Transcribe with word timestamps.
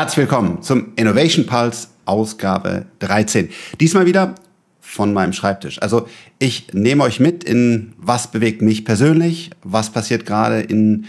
Herzlich 0.00 0.30
willkommen 0.30 0.62
zum 0.62 0.94
Innovation 0.96 1.44
Pulse 1.44 1.88
Ausgabe 2.06 2.86
13. 3.00 3.50
Diesmal 3.80 4.06
wieder 4.06 4.34
von 4.80 5.12
meinem 5.12 5.34
Schreibtisch. 5.34 5.82
Also 5.82 6.08
ich 6.38 6.72
nehme 6.72 7.04
euch 7.04 7.20
mit 7.20 7.44
in 7.44 7.92
was 7.98 8.30
bewegt 8.30 8.62
mich 8.62 8.86
persönlich, 8.86 9.50
was 9.62 9.90
passiert 9.90 10.24
gerade 10.24 10.62
in 10.62 11.04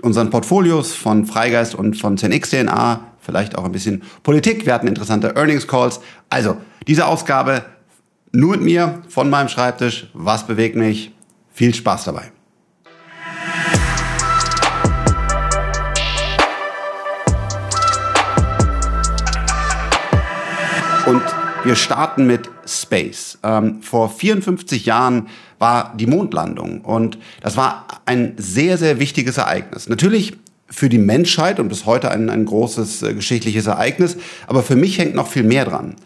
unseren 0.00 0.30
Portfolios 0.30 0.94
von 0.94 1.26
Freigeist 1.26 1.74
und 1.74 1.98
von 1.98 2.16
10x 2.16 2.62
DNA, 2.64 3.12
vielleicht 3.20 3.58
auch 3.58 3.66
ein 3.66 3.72
bisschen 3.72 4.04
Politik. 4.22 4.64
Wir 4.64 4.72
hatten 4.72 4.86
interessante 4.86 5.36
Earnings 5.36 5.68
Calls. 5.68 6.00
Also 6.30 6.56
diese 6.86 7.04
Ausgabe 7.04 7.66
nur 8.32 8.52
mit 8.52 8.62
mir 8.62 9.02
von 9.10 9.28
meinem 9.28 9.50
Schreibtisch. 9.50 10.06
Was 10.14 10.46
bewegt 10.46 10.76
mich? 10.76 11.12
Viel 11.52 11.74
Spaß 11.74 12.04
dabei. 12.04 12.32
Und 21.10 21.24
wir 21.64 21.74
starten 21.74 22.28
mit 22.28 22.48
Space. 22.64 23.36
Ähm, 23.42 23.82
vor 23.82 24.10
54 24.10 24.86
Jahren 24.86 25.26
war 25.58 25.92
die 25.96 26.06
Mondlandung 26.06 26.82
und 26.82 27.18
das 27.42 27.56
war 27.56 27.88
ein 28.06 28.34
sehr, 28.36 28.78
sehr 28.78 29.00
wichtiges 29.00 29.36
Ereignis. 29.36 29.88
Natürlich 29.88 30.36
für 30.68 30.88
die 30.88 30.98
Menschheit 30.98 31.58
und 31.58 31.68
bis 31.68 31.84
heute 31.84 32.12
ein, 32.12 32.30
ein 32.30 32.44
großes 32.44 33.02
äh, 33.02 33.14
geschichtliches 33.14 33.66
Ereignis, 33.66 34.18
aber 34.46 34.62
für 34.62 34.76
mich 34.76 35.00
hängt 35.00 35.16
noch 35.16 35.26
viel 35.26 35.42
mehr 35.42 35.64
dran. 35.64 35.96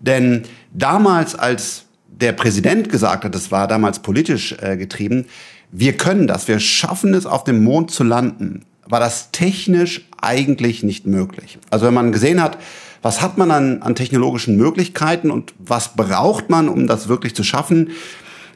Denn 0.00 0.44
damals, 0.72 1.34
als 1.34 1.84
der 2.08 2.32
Präsident 2.32 2.88
gesagt 2.88 3.26
hat, 3.26 3.34
das 3.34 3.50
war 3.50 3.68
damals 3.68 3.98
politisch 3.98 4.56
äh, 4.62 4.78
getrieben, 4.78 5.26
wir 5.72 5.92
können 5.98 6.26
das, 6.26 6.48
wir 6.48 6.58
schaffen 6.58 7.12
es, 7.12 7.26
auf 7.26 7.44
dem 7.44 7.62
Mond 7.62 7.90
zu 7.90 8.02
landen, 8.02 8.64
war 8.86 9.00
das 9.00 9.30
technisch 9.30 10.08
eigentlich 10.22 10.82
nicht 10.82 11.06
möglich. 11.06 11.58
Also 11.68 11.84
wenn 11.84 11.94
man 11.94 12.12
gesehen 12.12 12.42
hat, 12.42 12.56
was 13.04 13.20
hat 13.20 13.36
man 13.36 13.50
an, 13.50 13.82
an 13.82 13.94
technologischen 13.94 14.56
Möglichkeiten 14.56 15.30
und 15.30 15.52
was 15.58 15.94
braucht 15.94 16.48
man, 16.48 16.70
um 16.70 16.86
das 16.86 17.06
wirklich 17.06 17.34
zu 17.34 17.44
schaffen, 17.44 17.90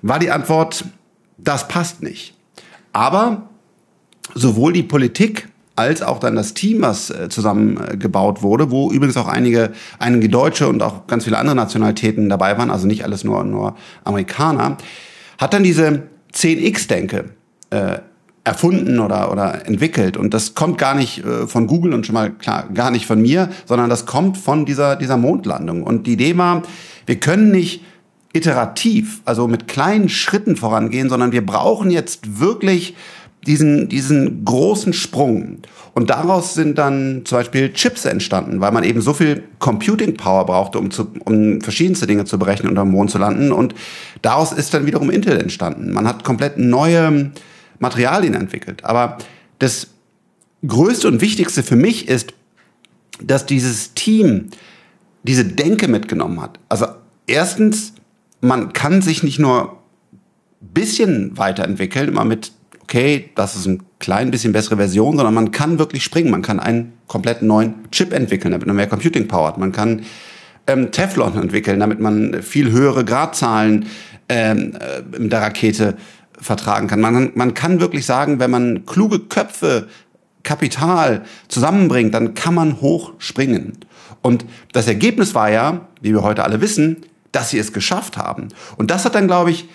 war 0.00 0.18
die 0.18 0.30
Antwort, 0.30 0.86
das 1.36 1.68
passt 1.68 2.02
nicht. 2.02 2.34
Aber 2.94 3.50
sowohl 4.34 4.72
die 4.72 4.82
Politik 4.82 5.48
als 5.76 6.00
auch 6.00 6.18
dann 6.18 6.34
das 6.34 6.54
Team, 6.54 6.80
was 6.80 7.10
äh, 7.10 7.28
zusammengebaut 7.28 8.40
wurde, 8.40 8.70
wo 8.70 8.90
übrigens 8.90 9.18
auch 9.18 9.28
einige, 9.28 9.72
einige 9.98 10.30
Deutsche 10.30 10.66
und 10.66 10.82
auch 10.82 11.06
ganz 11.06 11.24
viele 11.24 11.36
andere 11.36 11.54
Nationalitäten 11.54 12.30
dabei 12.30 12.56
waren, 12.56 12.70
also 12.70 12.86
nicht 12.86 13.04
alles 13.04 13.24
nur, 13.24 13.44
nur 13.44 13.76
Amerikaner, 14.02 14.78
hat 15.36 15.52
dann 15.52 15.62
diese 15.62 16.04
10x-Denke 16.32 17.26
äh, 17.68 17.98
erfunden 18.48 18.98
oder, 18.98 19.30
oder 19.30 19.66
entwickelt. 19.66 20.16
Und 20.16 20.34
das 20.34 20.54
kommt 20.54 20.78
gar 20.78 20.94
nicht 20.94 21.24
äh, 21.24 21.46
von 21.46 21.66
Google 21.66 21.92
und 21.94 22.06
schon 22.06 22.14
mal 22.14 22.30
klar, 22.30 22.68
gar 22.72 22.90
nicht 22.90 23.06
von 23.06 23.20
mir, 23.20 23.50
sondern 23.66 23.90
das 23.90 24.06
kommt 24.06 24.38
von 24.38 24.64
dieser, 24.64 24.96
dieser 24.96 25.16
Mondlandung. 25.16 25.82
Und 25.82 26.06
die 26.06 26.14
Idee 26.14 26.36
war, 26.36 26.62
wir 27.06 27.20
können 27.20 27.50
nicht 27.50 27.84
iterativ, 28.32 29.20
also 29.24 29.48
mit 29.48 29.68
kleinen 29.68 30.08
Schritten 30.08 30.56
vorangehen, 30.56 31.08
sondern 31.08 31.32
wir 31.32 31.44
brauchen 31.44 31.90
jetzt 31.90 32.40
wirklich 32.40 32.94
diesen, 33.46 33.88
diesen 33.88 34.44
großen 34.44 34.92
Sprung. 34.92 35.58
Und 35.94 36.10
daraus 36.10 36.54
sind 36.54 36.78
dann 36.78 37.22
zum 37.24 37.38
Beispiel 37.38 37.72
Chips 37.72 38.04
entstanden, 38.04 38.60
weil 38.60 38.72
man 38.72 38.84
eben 38.84 39.00
so 39.00 39.12
viel 39.12 39.44
Computing 39.58 40.16
Power 40.16 40.46
brauchte, 40.46 40.78
um, 40.78 40.90
zu, 40.90 41.08
um 41.24 41.60
verschiedenste 41.60 42.06
Dinge 42.06 42.24
zu 42.24 42.38
berechnen 42.38 42.70
und 42.70 42.78
am 42.78 42.90
Mond 42.90 43.10
zu 43.10 43.18
landen. 43.18 43.52
Und 43.52 43.74
daraus 44.22 44.52
ist 44.52 44.74
dann 44.74 44.86
wiederum 44.86 45.10
Intel 45.10 45.38
entstanden. 45.38 45.92
Man 45.92 46.06
hat 46.06 46.24
komplett 46.24 46.58
neue 46.58 47.30
Materialien 47.78 48.34
entwickelt. 48.34 48.84
Aber 48.84 49.18
das 49.58 49.88
Größte 50.66 51.08
und 51.08 51.20
Wichtigste 51.20 51.62
für 51.62 51.76
mich 51.76 52.08
ist, 52.08 52.32
dass 53.22 53.46
dieses 53.46 53.94
Team 53.94 54.48
diese 55.22 55.44
Denke 55.44 55.88
mitgenommen 55.88 56.40
hat. 56.40 56.58
Also 56.68 56.86
erstens, 57.26 57.94
man 58.40 58.72
kann 58.72 59.02
sich 59.02 59.22
nicht 59.22 59.38
nur 59.38 59.78
bisschen 60.60 61.36
weiterentwickeln, 61.36 62.08
immer 62.08 62.24
mit, 62.24 62.52
okay, 62.82 63.30
das 63.34 63.56
ist 63.56 63.66
ein 63.66 63.82
klein 63.98 64.30
bisschen 64.30 64.52
bessere 64.52 64.76
Version, 64.76 65.16
sondern 65.16 65.34
man 65.34 65.50
kann 65.50 65.78
wirklich 65.78 66.02
springen. 66.02 66.30
Man 66.30 66.42
kann 66.42 66.60
einen 66.60 66.92
komplett 67.06 67.42
neuen 67.42 67.74
Chip 67.90 68.12
entwickeln, 68.12 68.52
damit 68.52 68.66
man 68.66 68.76
mehr 68.76 68.86
Computing 68.86 69.28
Power 69.28 69.48
hat. 69.48 69.58
Man 69.58 69.72
kann 69.72 70.02
ähm, 70.66 70.90
Teflon 70.90 71.36
entwickeln, 71.36 71.80
damit 71.80 72.00
man 72.00 72.42
viel 72.42 72.70
höhere 72.70 73.04
Gradzahlen 73.04 73.86
ähm, 74.28 74.76
äh, 74.78 75.16
in 75.16 75.30
der 75.30 75.40
Rakete 75.40 75.96
vertragen 76.40 76.88
kann. 76.88 77.00
Man, 77.00 77.32
man 77.34 77.54
kann 77.54 77.80
wirklich 77.80 78.06
sagen, 78.06 78.38
wenn 78.38 78.50
man 78.50 78.86
kluge 78.86 79.20
Köpfe, 79.20 79.88
Kapital 80.42 81.24
zusammenbringt, 81.48 82.14
dann 82.14 82.34
kann 82.34 82.54
man 82.54 82.80
hoch 82.80 83.12
springen. 83.18 83.78
Und 84.22 84.44
das 84.72 84.86
Ergebnis 84.86 85.34
war 85.34 85.50
ja, 85.50 85.88
wie 86.00 86.12
wir 86.12 86.22
heute 86.22 86.44
alle 86.44 86.60
wissen, 86.60 86.98
dass 87.32 87.50
sie 87.50 87.58
es 87.58 87.72
geschafft 87.72 88.16
haben. 88.16 88.48
Und 88.76 88.90
das 88.90 89.04
hat 89.04 89.14
dann, 89.14 89.26
glaube 89.26 89.50
ich, 89.50 89.68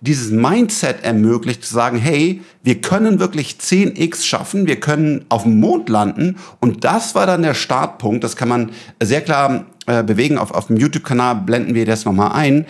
dieses 0.00 0.30
Mindset 0.30 1.02
ermöglicht, 1.02 1.64
zu 1.64 1.74
sagen, 1.74 1.98
hey, 1.98 2.42
wir 2.62 2.80
können 2.80 3.18
wirklich 3.18 3.56
10x 3.60 4.24
schaffen, 4.24 4.66
wir 4.66 4.78
können 4.78 5.24
auf 5.28 5.42
dem 5.42 5.58
Mond 5.58 5.88
landen. 5.88 6.36
Und 6.60 6.84
das 6.84 7.14
war 7.14 7.26
dann 7.26 7.42
der 7.42 7.54
Startpunkt. 7.54 8.22
Das 8.22 8.36
kann 8.36 8.48
man 8.48 8.70
sehr 9.02 9.20
klar 9.20 9.66
äh, 9.86 10.02
bewegen. 10.04 10.38
Auf, 10.38 10.52
auf 10.52 10.68
dem 10.68 10.76
YouTube-Kanal 10.76 11.36
blenden 11.36 11.74
wir 11.74 11.84
das 11.84 12.04
nochmal 12.04 12.32
ein 12.32 12.66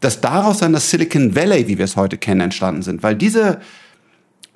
dass 0.00 0.20
daraus 0.20 0.58
dann 0.58 0.72
das 0.72 0.90
Silicon 0.90 1.34
Valley, 1.34 1.68
wie 1.68 1.78
wir 1.78 1.84
es 1.84 1.96
heute 1.96 2.18
kennen, 2.18 2.40
entstanden 2.40 2.82
sind. 2.82 3.02
Weil 3.02 3.16
diese 3.16 3.60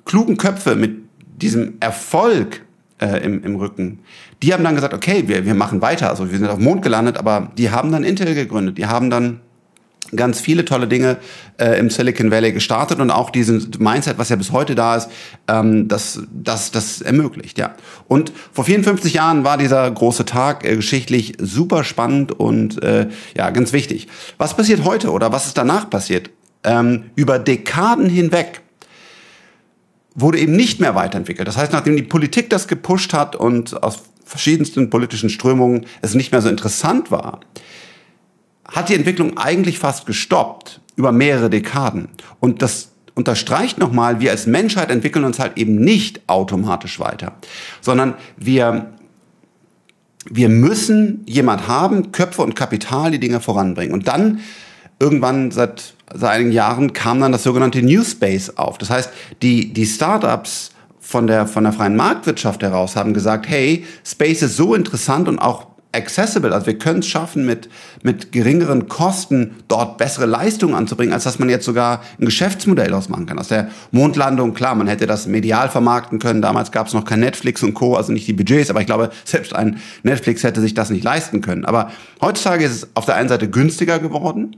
klugen 0.05 0.37
Köpfe 0.37 0.75
mit 0.75 0.97
diesem 1.41 1.75
Erfolg 1.79 2.61
äh, 2.99 3.23
im, 3.23 3.43
im 3.43 3.55
Rücken, 3.55 3.99
die 4.41 4.53
haben 4.53 4.63
dann 4.63 4.75
gesagt, 4.75 4.93
okay, 4.93 5.23
wir, 5.27 5.45
wir 5.45 5.55
machen 5.55 5.81
weiter. 5.81 6.09
Also 6.09 6.31
wir 6.31 6.37
sind 6.37 6.47
auf 6.47 6.57
dem 6.57 6.65
Mond 6.65 6.81
gelandet, 6.81 7.17
aber 7.17 7.51
die 7.57 7.71
haben 7.71 7.91
dann 7.91 8.03
Intel 8.03 8.33
gegründet. 8.33 8.77
Die 8.77 8.85
haben 8.85 9.09
dann 9.09 9.41
ganz 10.15 10.39
viele 10.39 10.65
tolle 10.65 10.87
Dinge 10.87 11.17
äh, 11.57 11.79
im 11.79 11.89
Silicon 11.89 12.31
Valley 12.31 12.51
gestartet 12.51 12.99
und 12.99 13.11
auch 13.11 13.29
diesen 13.29 13.71
Mindset, 13.79 14.17
was 14.17 14.29
ja 14.29 14.35
bis 14.35 14.51
heute 14.51 14.75
da 14.75 14.95
ist, 14.95 15.09
ähm, 15.47 15.87
das, 15.87 16.21
das, 16.31 16.71
das 16.71 17.01
ermöglicht, 17.01 17.57
ja. 17.57 17.75
Und 18.07 18.31
vor 18.51 18.65
54 18.65 19.13
Jahren 19.13 19.43
war 19.43 19.57
dieser 19.57 19.89
große 19.89 20.25
Tag 20.25 20.65
äh, 20.65 20.75
geschichtlich 20.75 21.37
super 21.39 21.83
spannend 21.83 22.31
und 22.31 22.81
äh, 22.83 23.07
ja, 23.35 23.49
ganz 23.49 23.73
wichtig. 23.73 24.07
Was 24.37 24.55
passiert 24.55 24.83
heute 24.83 25.11
oder 25.11 25.31
was 25.31 25.47
ist 25.47 25.57
danach 25.57 25.89
passiert? 25.89 26.29
Ähm, 26.63 27.05
über 27.15 27.39
Dekaden 27.39 28.09
hinweg 28.09 28.61
wurde 30.15 30.39
eben 30.39 30.55
nicht 30.55 30.79
mehr 30.79 30.95
weiterentwickelt. 30.95 31.47
Das 31.47 31.57
heißt, 31.57 31.73
nachdem 31.73 31.95
die 31.95 32.03
Politik 32.03 32.49
das 32.49 32.67
gepusht 32.67 33.13
hat 33.13 33.35
und 33.35 33.81
aus 33.83 34.03
verschiedensten 34.25 34.89
politischen 34.89 35.29
Strömungen 35.29 35.85
es 36.01 36.13
nicht 36.13 36.31
mehr 36.31 36.41
so 36.41 36.49
interessant 36.49 37.11
war, 37.11 37.41
hat 38.67 38.89
die 38.89 38.95
Entwicklung 38.95 39.37
eigentlich 39.37 39.79
fast 39.79 40.05
gestoppt 40.05 40.81
über 40.95 41.11
mehrere 41.11 41.49
Dekaden. 41.49 42.09
Und 42.39 42.61
das 42.61 42.89
unterstreicht 43.15 43.77
nochmal, 43.77 44.19
wir 44.19 44.31
als 44.31 44.47
Menschheit 44.47 44.89
entwickeln 44.89 45.25
uns 45.25 45.39
halt 45.39 45.57
eben 45.57 45.75
nicht 45.75 46.21
automatisch 46.27 46.99
weiter, 46.99 47.33
sondern 47.81 48.15
wir, 48.37 48.91
wir 50.29 50.49
müssen 50.49 51.23
jemand 51.25 51.67
haben, 51.67 52.11
Köpfe 52.11 52.41
und 52.41 52.55
Kapital, 52.55 53.11
die 53.11 53.19
Dinge 53.19 53.39
voranbringen. 53.39 53.93
Und 53.93 54.07
dann 54.07 54.39
irgendwann 54.99 55.51
seit, 55.51 55.93
seit 56.13 56.31
einigen 56.31 56.51
Jahren 56.51 56.93
kam 56.93 57.19
dann 57.19 57.31
das 57.31 57.43
sogenannte 57.43 57.81
New 57.81 58.03
Space 58.03 58.51
auf. 58.57 58.77
Das 58.77 58.89
heißt, 58.89 59.11
die, 59.41 59.73
die 59.73 59.85
Startups 59.85 60.71
von 60.99 61.27
der, 61.27 61.45
von 61.45 61.65
der 61.65 61.73
freien 61.73 61.95
Marktwirtschaft 61.95 62.63
heraus 62.63 62.95
haben 62.95 63.13
gesagt, 63.13 63.47
hey, 63.47 63.85
Space 64.05 64.41
ist 64.41 64.55
so 64.55 64.73
interessant 64.73 65.27
und 65.27 65.37
auch 65.37 65.67
accessible, 65.93 66.53
also 66.53 66.65
wir 66.65 66.77
können 66.77 66.99
es 66.99 67.07
schaffen, 67.07 67.45
mit, 67.45 67.69
mit 68.01 68.31
geringeren 68.31 68.87
Kosten 68.87 69.55
dort 69.67 69.97
bessere 69.97 70.25
Leistungen 70.25 70.75
anzubringen, 70.75 71.13
als 71.13 71.23
dass 71.23 71.39
man 71.39 71.49
jetzt 71.49 71.65
sogar 71.65 72.01
ein 72.19 72.25
Geschäftsmodell 72.25 72.93
ausmachen 72.93 73.25
kann. 73.25 73.39
Aus 73.39 73.47
der 73.47 73.69
Mondlandung, 73.91 74.53
klar, 74.53 74.75
man 74.75 74.87
hätte 74.87 75.07
das 75.07 75.27
medial 75.27 75.69
vermarkten 75.69 76.19
können, 76.19 76.41
damals 76.41 76.71
gab 76.71 76.87
es 76.87 76.93
noch 76.93 77.05
kein 77.05 77.19
Netflix 77.19 77.63
und 77.63 77.73
Co., 77.73 77.95
also 77.95 78.11
nicht 78.11 78.27
die 78.27 78.33
Budgets, 78.33 78.69
aber 78.69 78.81
ich 78.81 78.87
glaube, 78.87 79.11
selbst 79.25 79.55
ein 79.55 79.79
Netflix 80.03 80.43
hätte 80.43 80.61
sich 80.61 80.73
das 80.73 80.89
nicht 80.89 81.03
leisten 81.03 81.41
können. 81.41 81.65
Aber 81.65 81.91
heutzutage 82.21 82.65
ist 82.65 82.71
es 82.71 82.87
auf 82.95 83.05
der 83.05 83.15
einen 83.15 83.29
Seite 83.29 83.49
günstiger 83.49 83.99
geworden, 83.99 84.55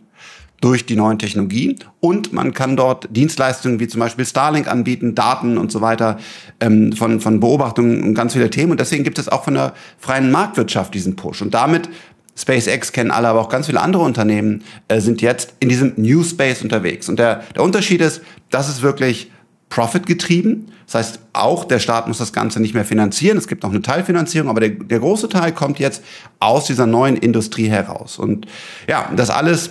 durch 0.65 0.87
die 0.87 0.95
neuen 0.95 1.19
Technologien 1.19 1.77
und 1.99 2.33
man 2.33 2.51
kann 2.51 2.75
dort 2.75 3.07
Dienstleistungen 3.15 3.79
wie 3.79 3.87
zum 3.87 3.99
Beispiel 3.99 4.25
Starlink 4.25 4.67
anbieten, 4.67 5.13
Daten 5.13 5.59
und 5.59 5.71
so 5.71 5.79
weiter 5.79 6.17
ähm, 6.59 6.91
von, 6.91 7.21
von 7.21 7.39
Beobachtungen 7.39 8.01
und 8.01 8.15
ganz 8.15 8.33
viele 8.33 8.49
Themen 8.49 8.71
und 8.71 8.79
deswegen 8.79 9.03
gibt 9.03 9.19
es 9.19 9.29
auch 9.29 9.43
von 9.43 9.53
der 9.53 9.73
freien 9.99 10.31
Marktwirtschaft 10.31 10.95
diesen 10.95 11.15
Push 11.15 11.43
und 11.43 11.53
damit 11.53 11.87
SpaceX 12.35 12.91
kennen 12.91 13.11
alle, 13.11 13.27
aber 13.27 13.41
auch 13.41 13.49
ganz 13.49 13.67
viele 13.67 13.79
andere 13.79 14.01
Unternehmen 14.01 14.63
äh, 14.87 14.99
sind 15.01 15.21
jetzt 15.21 15.53
in 15.59 15.69
diesem 15.69 15.93
New 15.97 16.23
Space 16.23 16.63
unterwegs. 16.63 17.07
Und 17.07 17.17
der, 17.17 17.43
der 17.55 17.63
Unterschied 17.63 18.01
ist, 18.01 18.21
das 18.49 18.67
ist 18.67 18.81
wirklich 18.81 19.31
Profit 19.69 20.05
getrieben. 20.05 20.65
Das 20.85 20.95
heißt, 20.95 21.19
auch 21.31 21.63
der 21.63 21.79
Staat 21.79 22.09
muss 22.09 22.17
das 22.17 22.33
Ganze 22.33 22.59
nicht 22.59 22.73
mehr 22.73 22.83
finanzieren. 22.83 23.37
Es 23.37 23.47
gibt 23.47 23.63
noch 23.63 23.69
eine 23.69 23.81
Teilfinanzierung, 23.81 24.49
aber 24.49 24.59
der, 24.59 24.71
der 24.71 24.99
große 24.99 25.29
Teil 25.29 25.53
kommt 25.53 25.79
jetzt 25.79 26.03
aus 26.39 26.65
dieser 26.65 26.87
neuen 26.87 27.15
Industrie 27.15 27.69
heraus. 27.69 28.19
Und 28.19 28.47
ja, 28.89 29.09
das 29.15 29.29
alles 29.29 29.69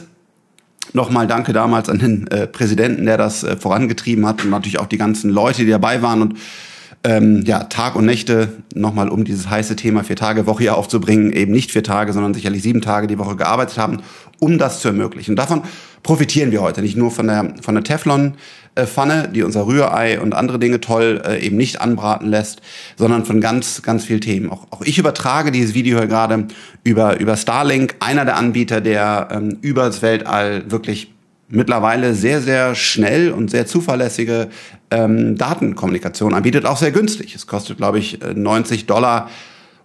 Nochmal 0.92 1.26
danke 1.26 1.52
damals 1.52 1.88
an 1.88 1.98
den 1.98 2.26
äh, 2.28 2.46
Präsidenten, 2.46 3.06
der 3.06 3.16
das 3.16 3.42
äh, 3.42 3.56
vorangetrieben 3.56 4.26
hat 4.26 4.44
und 4.44 4.50
natürlich 4.50 4.78
auch 4.78 4.86
die 4.86 4.98
ganzen 4.98 5.30
Leute, 5.30 5.64
die 5.64 5.70
dabei 5.70 6.02
waren. 6.02 6.22
Und 6.22 6.38
ähm, 7.04 7.42
ja, 7.44 7.64
Tag 7.64 7.96
und 7.96 8.06
Nächte 8.06 8.48
nochmal 8.74 9.08
um 9.08 9.24
dieses 9.24 9.48
heiße 9.48 9.76
Thema 9.76 10.04
vier 10.04 10.16
Tage 10.16 10.46
Woche 10.46 10.62
hier 10.62 10.76
aufzubringen, 10.76 11.32
eben 11.32 11.52
nicht 11.52 11.70
vier 11.70 11.84
Tage, 11.84 12.12
sondern 12.12 12.34
sicherlich 12.34 12.62
sieben 12.62 12.80
Tage 12.80 13.06
die 13.06 13.18
Woche 13.18 13.36
gearbeitet 13.36 13.78
haben, 13.78 13.98
um 14.40 14.58
das 14.58 14.80
zu 14.80 14.88
ermöglichen. 14.88 15.36
Davon 15.36 15.62
profitieren 16.02 16.50
wir 16.50 16.62
heute 16.62 16.82
nicht 16.82 16.96
nur 16.96 17.10
von 17.10 17.26
der, 17.26 17.54
von 17.62 17.74
der 17.74 17.84
Teflon, 17.84 18.34
Pfanne, 18.76 19.28
die 19.28 19.44
unser 19.44 19.66
Rührei 19.66 20.20
und 20.20 20.34
andere 20.34 20.58
Dinge 20.58 20.80
toll 20.80 21.22
äh, 21.24 21.38
eben 21.38 21.56
nicht 21.56 21.80
anbraten 21.80 22.28
lässt, 22.28 22.60
sondern 22.96 23.24
von 23.24 23.40
ganz, 23.40 23.82
ganz 23.82 24.04
vielen 24.04 24.20
Themen. 24.20 24.50
Auch, 24.50 24.66
auch 24.70 24.82
ich 24.82 24.98
übertrage 24.98 25.52
dieses 25.52 25.74
Video 25.74 25.98
hier 25.98 26.08
gerade 26.08 26.48
über, 26.82 27.20
über 27.20 27.36
Starlink, 27.36 27.94
einer 28.00 28.24
der 28.24 28.36
Anbieter, 28.36 28.80
der 28.80 29.28
ähm, 29.30 29.58
über 29.60 29.84
das 29.84 30.02
Weltall 30.02 30.64
wirklich 30.70 31.13
mittlerweile 31.54 32.14
sehr, 32.14 32.40
sehr 32.40 32.74
schnell 32.74 33.30
und 33.30 33.50
sehr 33.50 33.66
zuverlässige 33.66 34.48
ähm, 34.90 35.36
Datenkommunikation 35.36 36.34
anbietet, 36.34 36.66
auch 36.66 36.76
sehr 36.76 36.92
günstig. 36.92 37.34
Es 37.34 37.46
kostet, 37.46 37.76
glaube 37.76 37.98
ich, 37.98 38.18
90 38.34 38.82
äh, 38.82 38.86
Dollar 38.86 39.28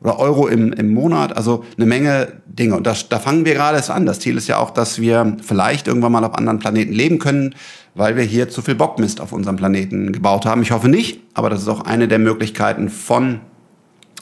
oder 0.01 0.17
Euro 0.19 0.47
im, 0.47 0.71
im 0.73 0.93
Monat, 0.93 1.35
also 1.35 1.65
eine 1.77 1.85
Menge 1.85 2.33
Dinge. 2.45 2.75
Und 2.75 2.87
das, 2.87 3.09
da 3.09 3.19
fangen 3.19 3.45
wir 3.45 3.53
gerade 3.53 3.77
erst 3.77 3.91
an. 3.91 4.05
Das 4.05 4.19
Ziel 4.19 4.37
ist 4.37 4.47
ja 4.47 4.57
auch, 4.57 4.69
dass 4.69 4.99
wir 4.99 5.37
vielleicht 5.41 5.87
irgendwann 5.87 6.11
mal 6.11 6.23
auf 6.23 6.35
anderen 6.35 6.59
Planeten 6.59 6.93
leben 6.93 7.19
können, 7.19 7.55
weil 7.95 8.15
wir 8.15 8.23
hier 8.23 8.49
zu 8.49 8.61
viel 8.61 8.75
Bockmist 8.75 9.19
auf 9.19 9.33
unserem 9.33 9.57
Planeten 9.57 10.13
gebaut 10.13 10.45
haben. 10.45 10.61
Ich 10.61 10.71
hoffe 10.71 10.87
nicht, 10.87 11.21
aber 11.33 11.49
das 11.49 11.61
ist 11.61 11.67
auch 11.67 11.81
eine 11.81 12.07
der 12.07 12.19
Möglichkeiten 12.19 12.89
von 12.89 13.41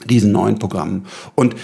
diesen 0.06 0.32
neuen 0.32 0.58
Programmen. 0.58 1.06
Und 1.34 1.54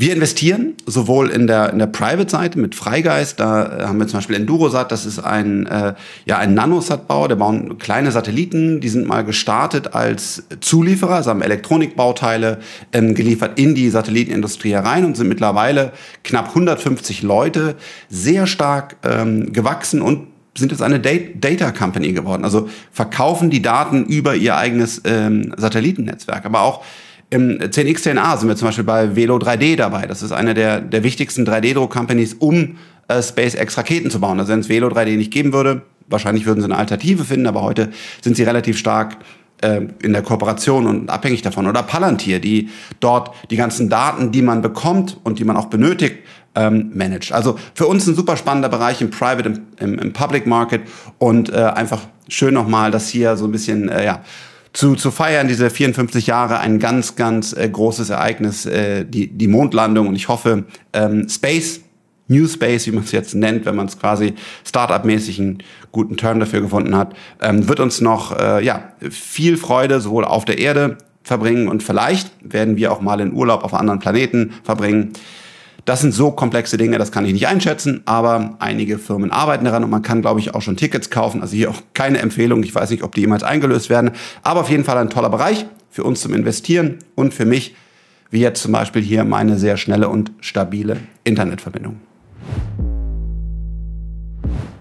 wir 0.00 0.12
investieren 0.12 0.74
sowohl 0.86 1.28
in 1.28 1.48
der, 1.48 1.72
in 1.72 1.80
der 1.80 1.88
Private-Seite 1.88 2.56
mit 2.56 2.76
Freigeist, 2.76 3.40
da 3.40 3.80
äh, 3.80 3.82
haben 3.82 3.98
wir 3.98 4.06
zum 4.06 4.18
Beispiel 4.18 4.36
Endurosat, 4.36 4.92
das 4.92 5.04
ist 5.04 5.18
ein, 5.18 5.66
äh, 5.66 5.94
ja, 6.24 6.38
ein 6.38 6.54
Nanosat-Bau, 6.54 7.26
der 7.26 7.34
bauen 7.34 7.78
kleine 7.78 8.12
Satelliten, 8.12 8.80
die 8.80 8.90
sind 8.90 9.08
mal 9.08 9.24
gestartet 9.24 9.94
als 9.94 10.44
Zulieferer, 10.60 11.16
also 11.16 11.30
haben 11.30 11.42
Elektronikbauteile 11.42 12.58
ähm, 12.92 13.16
geliefert 13.16 13.58
in 13.58 13.74
die 13.74 13.90
Satellitenindustrie 13.90 14.70
herein 14.70 15.04
und 15.04 15.16
sind 15.16 15.26
mittlerweile 15.26 15.90
knapp 16.22 16.50
150 16.50 17.22
Leute, 17.22 17.74
sehr 18.08 18.46
stark 18.46 18.98
ähm, 19.02 19.52
gewachsen 19.52 20.00
und 20.00 20.28
sind 20.56 20.70
jetzt 20.70 20.82
eine 20.82 21.00
Data 21.00 21.72
Company 21.72 22.12
geworden. 22.12 22.44
Also 22.44 22.68
verkaufen 22.92 23.50
die 23.50 23.62
Daten 23.62 24.04
über 24.04 24.36
ihr 24.36 24.56
eigenes 24.56 25.02
ähm, 25.04 25.52
Satellitennetzwerk. 25.56 26.46
Aber 26.46 26.62
auch 26.62 26.84
im 27.30 27.58
10x, 27.58 28.08
10a 28.08 28.38
sind 28.38 28.48
wir 28.48 28.56
zum 28.56 28.68
Beispiel 28.68 28.84
bei 28.84 29.14
Velo 29.14 29.36
3D 29.36 29.76
dabei. 29.76 30.06
Das 30.06 30.22
ist 30.22 30.32
eine 30.32 30.54
der, 30.54 30.80
der 30.80 31.02
wichtigsten 31.02 31.46
3D-Druck-Companies, 31.46 32.34
um 32.34 32.76
äh, 33.08 33.22
SpaceX-Raketen 33.22 34.10
zu 34.10 34.20
bauen. 34.20 34.38
Also 34.38 34.52
wenn 34.52 34.60
es 34.60 34.68
Velo 34.68 34.88
3D 34.88 35.16
nicht 35.16 35.32
geben 35.32 35.52
würde, 35.52 35.82
wahrscheinlich 36.06 36.46
würden 36.46 36.60
sie 36.60 36.64
eine 36.64 36.76
Alternative 36.76 37.24
finden, 37.24 37.46
aber 37.46 37.62
heute 37.62 37.90
sind 38.22 38.36
sie 38.36 38.44
relativ 38.44 38.78
stark 38.78 39.16
äh, 39.60 39.82
in 40.02 40.12
der 40.12 40.22
Kooperation 40.22 40.86
und 40.86 41.10
abhängig 41.10 41.42
davon. 41.42 41.66
Oder 41.66 41.82
Palantir, 41.82 42.40
die 42.40 42.70
dort 43.00 43.34
die 43.50 43.56
ganzen 43.56 43.90
Daten, 43.90 44.32
die 44.32 44.42
man 44.42 44.62
bekommt 44.62 45.18
und 45.22 45.38
die 45.38 45.44
man 45.44 45.56
auch 45.56 45.66
benötigt, 45.66 46.16
ähm, 46.54 46.90
managt. 46.94 47.32
Also 47.32 47.58
für 47.74 47.86
uns 47.86 48.06
ein 48.06 48.14
super 48.14 48.36
spannender 48.36 48.68
Bereich 48.68 49.00
im 49.00 49.10
Private, 49.10 49.48
im, 49.48 49.60
im, 49.78 49.98
im 49.98 50.12
Public 50.12 50.46
Market 50.46 50.82
und 51.18 51.50
äh, 51.50 51.56
einfach 51.56 52.00
schön 52.28 52.54
nochmal, 52.54 52.90
dass 52.90 53.08
hier 53.08 53.36
so 53.36 53.44
ein 53.44 53.52
bisschen, 53.52 53.88
äh, 53.88 54.04
ja, 54.04 54.22
zu, 54.78 54.94
zu 54.94 55.10
feiern, 55.10 55.48
diese 55.48 55.70
54 55.70 56.28
Jahre, 56.28 56.60
ein 56.60 56.78
ganz, 56.78 57.16
ganz 57.16 57.52
äh, 57.52 57.68
großes 57.68 58.10
Ereignis, 58.10 58.64
äh, 58.64 59.04
die, 59.04 59.26
die 59.26 59.48
Mondlandung. 59.48 60.06
Und 60.06 60.14
ich 60.14 60.28
hoffe, 60.28 60.66
ähm, 60.92 61.28
Space, 61.28 61.80
New 62.28 62.46
Space, 62.46 62.86
wie 62.86 62.92
man 62.92 63.02
es 63.02 63.10
jetzt 63.10 63.34
nennt, 63.34 63.66
wenn 63.66 63.74
man 63.74 63.88
es 63.88 63.98
quasi 63.98 64.34
Startup-mäßig 64.64 65.40
einen 65.40 65.58
guten 65.90 66.16
Term 66.16 66.38
dafür 66.38 66.60
gefunden 66.60 66.94
hat, 66.94 67.16
ähm, 67.42 67.68
wird 67.68 67.80
uns 67.80 68.00
noch 68.00 68.38
äh, 68.38 68.64
ja, 68.64 68.92
viel 69.10 69.56
Freude 69.56 70.00
sowohl 70.00 70.24
auf 70.24 70.44
der 70.44 70.58
Erde 70.58 70.96
verbringen 71.24 71.66
und 71.66 71.82
vielleicht 71.82 72.30
werden 72.40 72.76
wir 72.76 72.92
auch 72.92 73.00
mal 73.00 73.18
in 73.18 73.32
Urlaub 73.32 73.64
auf 73.64 73.74
anderen 73.74 73.98
Planeten 73.98 74.54
verbringen. 74.62 75.12
Das 75.88 76.02
sind 76.02 76.12
so 76.12 76.32
komplexe 76.32 76.76
Dinge, 76.76 76.98
das 76.98 77.12
kann 77.12 77.24
ich 77.24 77.32
nicht 77.32 77.46
einschätzen, 77.46 78.02
aber 78.04 78.56
einige 78.58 78.98
Firmen 78.98 79.32
arbeiten 79.32 79.64
daran 79.64 79.84
und 79.84 79.88
man 79.88 80.02
kann, 80.02 80.20
glaube 80.20 80.38
ich, 80.38 80.54
auch 80.54 80.60
schon 80.60 80.76
Tickets 80.76 81.08
kaufen. 81.08 81.40
Also 81.40 81.56
hier 81.56 81.70
auch 81.70 81.80
keine 81.94 82.18
Empfehlung. 82.18 82.62
Ich 82.62 82.74
weiß 82.74 82.90
nicht, 82.90 83.02
ob 83.02 83.14
die 83.14 83.22
jemals 83.22 83.42
eingelöst 83.42 83.88
werden, 83.88 84.10
aber 84.42 84.60
auf 84.60 84.68
jeden 84.68 84.84
Fall 84.84 84.98
ein 84.98 85.08
toller 85.08 85.30
Bereich 85.30 85.64
für 85.88 86.04
uns 86.04 86.20
zum 86.20 86.34
Investieren 86.34 86.98
und 87.14 87.32
für 87.32 87.46
mich, 87.46 87.74
wie 88.30 88.40
jetzt 88.40 88.60
zum 88.60 88.72
Beispiel 88.72 89.00
hier 89.00 89.24
meine 89.24 89.56
sehr 89.56 89.78
schnelle 89.78 90.10
und 90.10 90.30
stabile 90.40 90.98
Internetverbindung. 91.24 91.98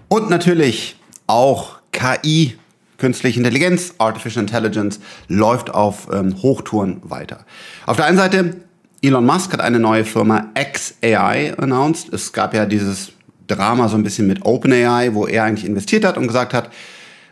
Und 0.09 0.29
natürlich 0.29 0.97
auch 1.25 1.77
KI, 1.93 2.57
künstliche 2.97 3.39
Intelligenz, 3.39 3.93
Artificial 3.97 4.43
Intelligence, 4.43 4.99
läuft 5.29 5.73
auf 5.73 6.09
ähm, 6.11 6.35
Hochtouren 6.41 6.99
weiter. 7.03 7.45
Auf 7.85 7.95
der 7.95 8.07
einen 8.07 8.17
Seite 8.17 8.57
Elon 9.01 9.25
Musk 9.25 9.53
hat 9.53 9.61
eine 9.61 9.79
neue 9.79 10.05
Firma 10.05 10.47
XAI 10.55 11.53
announced. 11.57 12.11
Es 12.13 12.33
gab 12.33 12.53
ja 12.53 12.65
dieses 12.65 13.11
Drama 13.45 13.87
so 13.89 13.95
ein 13.95 14.03
bisschen 14.03 14.27
mit 14.27 14.43
OpenAI, 14.43 15.13
wo 15.13 15.27
er 15.27 15.43
eigentlich 15.43 15.67
investiert 15.67 16.03
hat 16.03 16.17
und 16.17 16.27
gesagt 16.27 16.53
hat, 16.53 16.71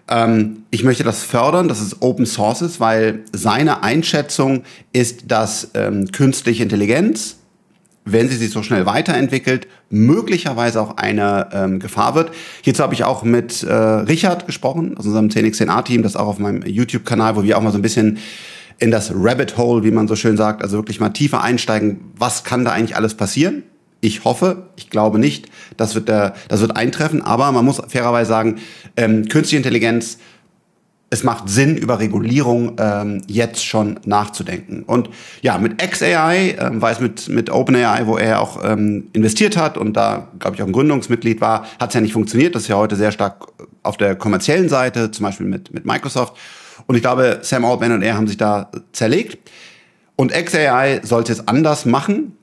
ähm, 0.07 0.63
ich 0.69 0.83
möchte 0.83 1.03
das 1.03 1.23
fördern, 1.23 1.67
dass 1.67 1.81
es 1.81 2.01
Open 2.01 2.27
Source 2.27 2.61
ist, 2.61 2.79
weil 2.79 3.23
seine 3.31 3.81
Einschätzung 3.83 4.63
ist, 4.93 5.31
dass 5.31 5.71
ähm, 5.73 6.11
künstliche 6.11 6.61
Intelligenz, 6.61 7.37
wenn 8.05 8.29
sie 8.29 8.35
sich 8.35 8.51
so 8.51 8.61
schnell 8.61 8.85
weiterentwickelt, 8.85 9.67
möglicherweise 9.89 10.79
auch 10.79 10.97
eine 10.97 11.49
ähm, 11.51 11.79
Gefahr 11.79 12.13
wird. 12.13 12.31
Hierzu 12.61 12.83
habe 12.83 12.93
ich 12.93 13.03
auch 13.03 13.23
mit 13.23 13.63
äh, 13.63 13.73
Richard 13.73 14.45
gesprochen, 14.45 14.95
aus 14.97 15.07
unserem 15.07 15.29
10xNA-Team, 15.29 16.03
das 16.03 16.15
auch 16.15 16.27
auf 16.27 16.37
meinem 16.37 16.61
YouTube-Kanal, 16.61 17.35
wo 17.35 17.43
wir 17.43 17.57
auch 17.57 17.61
mal 17.61 17.71
so 17.71 17.79
ein 17.79 17.81
bisschen 17.81 18.19
in 18.79 18.91
das 18.91 19.11
Rabbit 19.15 19.57
Hole, 19.57 19.83
wie 19.83 19.91
man 19.91 20.07
so 20.07 20.15
schön 20.15 20.37
sagt, 20.37 20.61
also 20.61 20.77
wirklich 20.77 20.99
mal 20.99 21.09
tiefer 21.09 21.41
einsteigen, 21.41 21.99
was 22.17 22.43
kann 22.43 22.65
da 22.65 22.71
eigentlich 22.71 22.95
alles 22.95 23.15
passieren? 23.15 23.63
Ich 24.01 24.23
hoffe, 24.23 24.67
ich 24.75 24.89
glaube 24.89 25.17
nicht, 25.17 25.47
das 25.77 25.95
wird, 25.95 26.09
der, 26.09 26.35
das 26.47 26.61
wird 26.61 26.75
eintreffen, 26.75 27.21
aber 27.21 27.51
man 27.51 27.65
muss 27.65 27.81
fairerweise 27.87 28.29
sagen, 28.29 28.59
ähm, 28.97 29.27
künstliche 29.27 29.57
Intelligenz, 29.57 30.17
es 31.09 31.23
macht 31.23 31.47
Sinn, 31.49 31.77
über 31.77 31.99
Regulierung 31.99 32.73
ähm, 32.77 33.21
jetzt 33.27 33.65
schon 33.65 33.99
nachzudenken. 34.05 34.83
Und 34.83 35.09
ja, 35.41 35.57
mit 35.57 35.77
XAI, 35.77 36.57
ähm, 36.59 36.83
es 36.83 36.99
mit, 36.99 37.29
mit 37.29 37.49
OpenAI, 37.49 38.05
wo 38.05 38.17
er 38.17 38.41
auch 38.41 38.63
ähm, 38.63 39.07
investiert 39.13 39.55
hat 39.55 39.77
und 39.77 39.93
da, 39.93 40.27
glaube 40.39 40.55
ich, 40.55 40.61
auch 40.61 40.67
ein 40.67 40.73
Gründungsmitglied 40.73 41.41
war, 41.41 41.65
hat 41.79 41.89
es 41.89 41.93
ja 41.93 42.01
nicht 42.01 42.13
funktioniert. 42.13 42.55
Das 42.55 42.63
ist 42.63 42.67
ja 42.67 42.75
heute 42.75 42.95
sehr 42.95 43.11
stark 43.11 43.47
auf 43.83 43.97
der 43.97 44.15
kommerziellen 44.15 44.67
Seite, 44.67 45.11
zum 45.11 45.23
Beispiel 45.25 45.45
mit, 45.45 45.73
mit 45.73 45.85
Microsoft. 45.85 46.35
Und 46.87 46.95
ich 46.95 47.01
glaube, 47.01 47.39
Sam 47.41 47.65
Altman 47.65 47.93
und 47.93 48.01
er 48.01 48.15
haben 48.15 48.27
sich 48.27 48.37
da 48.37 48.71
zerlegt. 48.91 49.37
Und 50.15 50.31
XAI 50.31 51.01
sollte 51.03 51.31
es 51.33 51.47
anders 51.47 51.85
machen. 51.85 52.37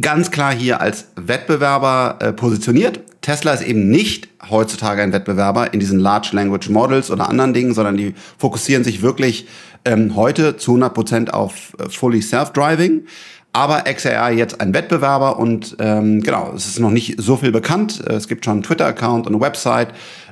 Ganz 0.00 0.30
klar 0.30 0.54
hier 0.54 0.80
als 0.80 1.08
Wettbewerber 1.16 2.18
äh, 2.20 2.32
positioniert. 2.32 3.00
Tesla 3.22 3.52
ist 3.52 3.62
eben 3.62 3.88
nicht 3.88 4.28
heutzutage 4.48 5.02
ein 5.02 5.12
Wettbewerber 5.12 5.74
in 5.74 5.80
diesen 5.80 5.98
Large 5.98 6.30
Language 6.32 6.70
Models 6.70 7.10
oder 7.10 7.28
anderen 7.28 7.52
Dingen, 7.52 7.74
sondern 7.74 7.96
die 7.96 8.14
fokussieren 8.38 8.84
sich 8.84 9.02
wirklich 9.02 9.46
ähm, 9.84 10.16
heute 10.16 10.56
zu 10.56 10.72
100 10.72 10.94
Prozent 10.94 11.34
auf 11.34 11.74
äh, 11.78 11.88
Fully 11.88 12.22
Self-Driving. 12.22 13.04
Aber 13.52 13.82
XAI 13.82 14.34
jetzt 14.34 14.60
ein 14.60 14.72
Wettbewerber 14.72 15.38
und 15.38 15.76
ähm, 15.80 16.22
genau, 16.22 16.52
es 16.54 16.66
ist 16.66 16.78
noch 16.78 16.92
nicht 16.92 17.20
so 17.20 17.36
viel 17.36 17.50
bekannt. 17.50 18.00
Es 18.06 18.28
gibt 18.28 18.44
schon 18.44 18.54
einen 18.54 18.62
Twitter-Account 18.62 19.26
und 19.26 19.34
eine 19.34 19.42
Website. 19.42 19.88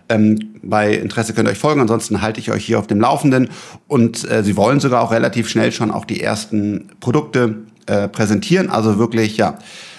Ähm, 0.09 0.55
bei 0.62 0.95
Interesse 0.95 1.35
könnt 1.35 1.49
ihr 1.49 1.53
euch 1.53 1.59
folgen, 1.59 1.81
ansonsten 1.81 2.23
halte 2.23 2.41
ich 2.41 2.50
euch 2.50 2.65
hier 2.65 2.79
auf 2.79 2.87
dem 2.87 3.00
Laufenden. 3.00 3.49
Und 3.87 4.29
äh, 4.31 4.43
sie 4.43 4.57
wollen 4.57 4.81
sogar 4.81 5.03
auch 5.03 5.12
relativ 5.12 5.49
schnell 5.49 5.73
schon 5.73 5.91
auch 5.91 6.05
die 6.05 6.23
ersten 6.23 6.88
Produkte 7.00 7.57
äh, 7.87 8.09
präsentieren. 8.09 8.71
Also 8.71 8.99
wirklich, 8.99 9.37
ja, 9.37 9.59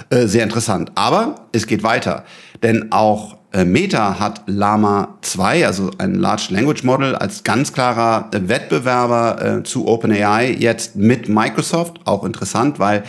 äh, 0.09 0.27
sehr 0.27 0.43
interessant. 0.43 0.91
Aber 0.95 1.47
es 1.51 1.67
geht 1.67 1.83
weiter, 1.83 2.23
denn 2.63 2.91
auch 2.91 3.37
äh, 3.51 3.65
Meta 3.65 4.19
hat 4.19 4.43
Llama 4.45 5.17
2, 5.21 5.65
also 5.65 5.89
ein 5.97 6.15
Large 6.15 6.47
Language 6.49 6.83
Model, 6.83 7.15
als 7.15 7.43
ganz 7.43 7.73
klarer 7.73 8.29
Wettbewerber 8.31 9.59
äh, 9.59 9.63
zu 9.63 9.87
OpenAI 9.87 10.51
jetzt 10.51 10.95
mit 10.95 11.29
Microsoft. 11.29 11.99
Auch 12.05 12.23
interessant, 12.23 12.77
weil 12.77 13.03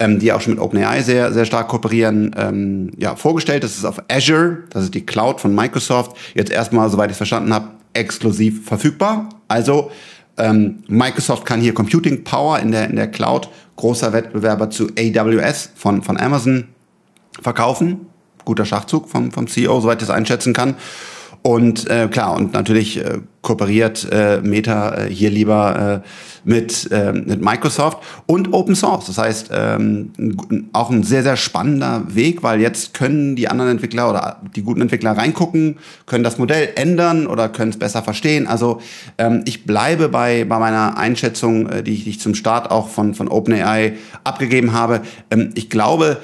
ähm, 0.00 0.18
die 0.18 0.32
auch 0.32 0.40
schon 0.40 0.54
mit 0.54 0.62
OpenAI 0.62 1.02
sehr, 1.02 1.32
sehr 1.32 1.44
stark 1.44 1.68
kooperieren, 1.68 2.34
ähm, 2.36 2.90
ja, 2.96 3.14
vorgestellt. 3.14 3.62
Das 3.62 3.76
ist 3.76 3.84
auf 3.84 4.02
Azure, 4.08 4.64
das 4.70 4.84
ist 4.84 4.94
die 4.94 5.04
Cloud 5.06 5.40
von 5.40 5.54
Microsoft, 5.54 6.16
jetzt 6.34 6.50
erstmal, 6.50 6.90
soweit 6.90 7.10
ich 7.10 7.12
es 7.12 7.18
verstanden 7.18 7.54
habe, 7.54 7.68
exklusiv 7.92 8.66
verfügbar. 8.66 9.28
Also 9.46 9.90
ähm, 10.38 10.82
Microsoft 10.88 11.44
kann 11.44 11.60
hier 11.60 11.74
Computing 11.74 12.24
Power 12.24 12.58
in 12.58 12.72
der, 12.72 12.88
in 12.88 12.96
der 12.96 13.08
Cloud, 13.08 13.50
großer 13.76 14.12
Wettbewerber 14.12 14.70
zu 14.70 14.88
AWS 14.98 15.70
von, 15.76 16.02
von 16.02 16.18
Amazon, 16.18 16.68
verkaufen. 17.40 18.06
Guter 18.46 18.64
Schachzug 18.64 19.08
vom, 19.08 19.30
vom 19.30 19.46
CEO, 19.46 19.80
soweit 19.80 20.00
ich 20.00 20.08
das 20.08 20.16
einschätzen 20.16 20.54
kann. 20.54 20.76
Und 21.42 21.88
äh, 21.88 22.08
klar, 22.08 22.36
und 22.36 22.52
natürlich 22.52 23.02
äh, 23.02 23.18
kooperiert 23.40 24.06
äh, 24.12 24.40
Meta 24.42 24.94
äh, 24.94 25.10
hier 25.10 25.30
lieber 25.30 26.02
äh, 26.04 26.08
mit, 26.44 26.90
äh, 26.92 27.12
mit 27.12 27.40
Microsoft 27.40 27.98
und 28.26 28.52
Open 28.52 28.74
Source. 28.74 29.06
Das 29.06 29.16
heißt, 29.16 29.50
ähm, 29.52 30.12
auch 30.72 30.90
ein 30.90 31.02
sehr, 31.02 31.22
sehr 31.22 31.36
spannender 31.36 32.02
Weg, 32.08 32.42
weil 32.42 32.60
jetzt 32.60 32.92
können 32.92 33.36
die 33.36 33.48
anderen 33.48 33.70
Entwickler 33.70 34.10
oder 34.10 34.40
die 34.54 34.62
guten 34.62 34.82
Entwickler 34.82 35.12
reingucken, 35.12 35.78
können 36.04 36.24
das 36.24 36.36
Modell 36.36 36.70
ändern 36.76 37.26
oder 37.26 37.48
können 37.48 37.70
es 37.70 37.78
besser 37.78 38.02
verstehen. 38.02 38.46
Also 38.46 38.80
ähm, 39.16 39.42
ich 39.46 39.64
bleibe 39.64 40.10
bei, 40.10 40.44
bei 40.44 40.58
meiner 40.58 40.98
Einschätzung, 40.98 41.68
äh, 41.68 41.82
die, 41.82 41.94
ich, 41.94 42.04
die 42.04 42.10
ich 42.10 42.20
zum 42.20 42.34
Start 42.34 42.70
auch 42.70 42.88
von, 42.88 43.14
von 43.14 43.28
OpenAI 43.28 43.94
abgegeben 44.24 44.74
habe. 44.74 45.00
Ähm, 45.30 45.52
ich 45.54 45.70
glaube, 45.70 46.18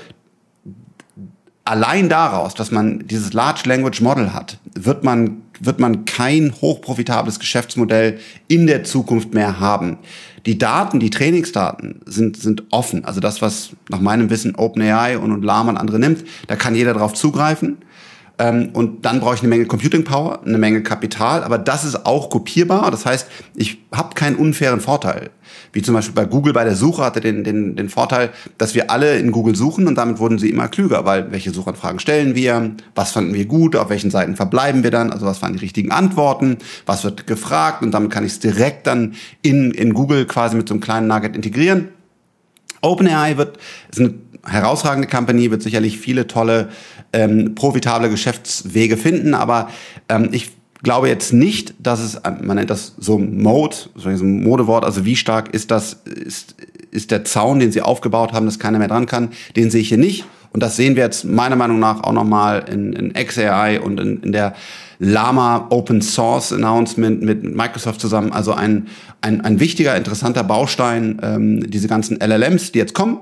allein 1.66 2.08
daraus, 2.08 2.54
dass 2.54 2.70
man 2.70 3.06
dieses 3.06 3.32
Large 3.32 3.62
Language 3.66 4.00
Model 4.00 4.32
hat, 4.32 4.58
wird 4.74 5.04
man, 5.04 5.42
wird 5.60 5.80
man 5.80 6.04
kein 6.04 6.54
hochprofitables 6.60 7.38
Geschäftsmodell 7.38 8.18
in 8.48 8.66
der 8.66 8.84
Zukunft 8.84 9.34
mehr 9.34 9.60
haben. 9.60 9.98
Die 10.46 10.58
Daten, 10.58 11.00
die 11.00 11.10
Trainingsdaten 11.10 12.00
sind, 12.06 12.36
sind 12.36 12.64
offen. 12.70 13.04
Also 13.04 13.20
das, 13.20 13.42
was 13.42 13.70
nach 13.88 14.00
meinem 14.00 14.30
Wissen 14.30 14.54
OpenAI 14.54 15.18
und, 15.18 15.32
und 15.32 15.42
Lama 15.42 15.70
und 15.70 15.76
andere 15.76 15.98
nimmt, 15.98 16.24
da 16.46 16.54
kann 16.54 16.76
jeder 16.76 16.94
drauf 16.94 17.14
zugreifen. 17.14 17.78
Ähm, 18.38 18.70
und 18.72 19.04
dann 19.06 19.20
brauche 19.20 19.34
ich 19.34 19.40
eine 19.40 19.48
Menge 19.48 19.66
Computing 19.66 20.04
Power, 20.04 20.40
eine 20.44 20.58
Menge 20.58 20.82
Kapital, 20.82 21.42
aber 21.42 21.58
das 21.58 21.84
ist 21.84 22.04
auch 22.04 22.28
kopierbar. 22.28 22.90
Das 22.90 23.06
heißt, 23.06 23.28
ich 23.54 23.78
habe 23.92 24.14
keinen 24.14 24.36
unfairen 24.36 24.80
Vorteil. 24.80 25.30
Wie 25.72 25.80
zum 25.80 25.94
Beispiel 25.94 26.14
bei 26.14 26.26
Google 26.26 26.52
bei 26.52 26.64
der 26.64 26.76
Suche 26.76 27.02
hatte 27.02 27.20
den, 27.20 27.44
den, 27.44 27.76
den 27.76 27.88
Vorteil, 27.88 28.30
dass 28.58 28.74
wir 28.74 28.90
alle 28.90 29.18
in 29.18 29.32
Google 29.32 29.56
suchen 29.56 29.86
und 29.86 29.96
damit 29.96 30.18
wurden 30.18 30.38
sie 30.38 30.50
immer 30.50 30.68
klüger, 30.68 31.04
weil 31.04 31.30
welche 31.32 31.50
Suchanfragen 31.50 31.98
stellen 31.98 32.34
wir, 32.34 32.72
was 32.94 33.12
fanden 33.12 33.32
wir 33.32 33.46
gut, 33.46 33.76
auf 33.76 33.88
welchen 33.88 34.10
Seiten 34.10 34.36
verbleiben 34.36 34.82
wir 34.82 34.90
dann, 34.90 35.12
also 35.12 35.24
was 35.24 35.40
waren 35.42 35.54
die 35.54 35.60
richtigen 35.60 35.92
Antworten, 35.92 36.58
was 36.84 37.04
wird 37.04 37.26
gefragt 37.26 37.82
und 37.82 37.92
damit 37.92 38.10
kann 38.10 38.24
ich 38.24 38.32
es 38.32 38.40
direkt 38.40 38.86
dann 38.86 39.14
in, 39.42 39.70
in 39.70 39.94
Google 39.94 40.26
quasi 40.26 40.56
mit 40.56 40.68
so 40.68 40.74
einem 40.74 40.80
kleinen 40.80 41.06
Nugget 41.06 41.34
integrieren. 41.34 41.88
OpenAI 42.86 43.36
wird, 43.36 43.58
ist 43.90 44.00
eine 44.00 44.14
herausragende 44.44 45.08
Company, 45.08 45.50
wird 45.50 45.62
sicherlich 45.62 45.98
viele 45.98 46.26
tolle, 46.26 46.68
ähm, 47.12 47.54
profitable 47.54 48.10
Geschäftswege 48.10 48.96
finden, 48.96 49.34
aber 49.34 49.68
ähm, 50.08 50.28
ich 50.32 50.50
glaube 50.82 51.08
jetzt 51.08 51.32
nicht, 51.32 51.74
dass 51.78 52.00
es, 52.00 52.20
man 52.42 52.56
nennt 52.56 52.70
das 52.70 52.94
so 52.98 53.18
Mode, 53.18 53.76
so 53.94 54.08
ein 54.08 54.42
Modewort, 54.42 54.84
also 54.84 55.04
wie 55.04 55.16
stark 55.16 55.52
ist 55.52 55.70
das, 55.70 55.94
ist, 56.04 56.54
ist 56.90 57.10
der 57.10 57.24
Zaun, 57.24 57.58
den 57.58 57.72
sie 57.72 57.82
aufgebaut 57.82 58.32
haben, 58.32 58.46
dass 58.46 58.58
keiner 58.58 58.78
mehr 58.78 58.88
dran 58.88 59.06
kann, 59.06 59.30
den 59.56 59.70
sehe 59.70 59.80
ich 59.80 59.88
hier 59.88 59.98
nicht. 59.98 60.24
Und 60.56 60.62
das 60.62 60.74
sehen 60.74 60.96
wir 60.96 61.02
jetzt 61.02 61.26
meiner 61.26 61.54
Meinung 61.54 61.80
nach 61.80 62.02
auch 62.02 62.14
nochmal 62.14 62.64
in, 62.72 62.94
in 62.94 63.12
XAI 63.12 63.78
und 63.78 64.00
in, 64.00 64.22
in 64.22 64.32
der 64.32 64.54
Lama 64.98 65.66
Open 65.68 66.00
Source 66.00 66.50
Announcement 66.50 67.20
mit 67.20 67.44
Microsoft 67.44 68.00
zusammen. 68.00 68.32
Also 68.32 68.54
ein, 68.54 68.86
ein, 69.20 69.42
ein 69.42 69.60
wichtiger, 69.60 69.94
interessanter 69.94 70.44
Baustein, 70.44 71.20
ähm, 71.22 71.70
diese 71.70 71.88
ganzen 71.88 72.18
LLMs, 72.22 72.72
die 72.72 72.78
jetzt 72.78 72.94
kommen. 72.94 73.18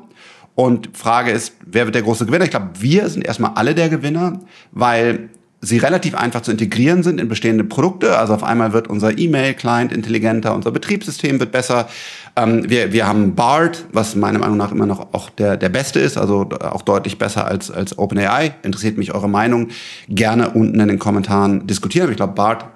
Und 0.54 0.96
Frage 0.96 1.32
ist, 1.32 1.54
wer 1.66 1.86
wird 1.86 1.96
der 1.96 2.02
große 2.02 2.24
Gewinner? 2.24 2.44
Ich 2.44 2.52
glaube, 2.52 2.70
wir 2.78 3.08
sind 3.08 3.26
erstmal 3.26 3.50
alle 3.56 3.74
der 3.74 3.88
Gewinner, 3.88 4.38
weil 4.70 5.28
sie 5.64 5.78
relativ 5.78 6.14
einfach 6.14 6.42
zu 6.42 6.50
integrieren 6.50 7.02
sind 7.02 7.20
in 7.20 7.28
bestehende 7.28 7.64
Produkte. 7.64 8.18
Also 8.18 8.34
auf 8.34 8.44
einmal 8.44 8.72
wird 8.72 8.88
unser 8.88 9.16
E-Mail-Client 9.16 9.92
intelligenter, 9.92 10.54
unser 10.54 10.70
Betriebssystem 10.70 11.40
wird 11.40 11.52
besser. 11.52 11.88
Ähm, 12.36 12.68
wir, 12.68 12.92
wir 12.92 13.06
haben 13.06 13.34
BART, 13.34 13.84
was 13.92 14.14
meiner 14.14 14.38
Meinung 14.38 14.56
nach 14.56 14.72
immer 14.72 14.86
noch 14.86 15.14
auch 15.14 15.30
der, 15.30 15.56
der 15.56 15.68
beste 15.70 16.00
ist, 16.00 16.18
also 16.18 16.48
auch 16.60 16.82
deutlich 16.82 17.18
besser 17.18 17.46
als, 17.46 17.70
als 17.70 17.98
OpenAI. 17.98 18.54
Interessiert 18.62 18.98
mich 18.98 19.14
eure 19.14 19.28
Meinung. 19.28 19.68
Gerne 20.08 20.50
unten 20.50 20.78
in 20.80 20.88
den 20.88 20.98
Kommentaren 20.98 21.66
diskutieren. 21.66 22.10
Ich 22.10 22.16
glaube, 22.16 22.34
BART 22.34 22.66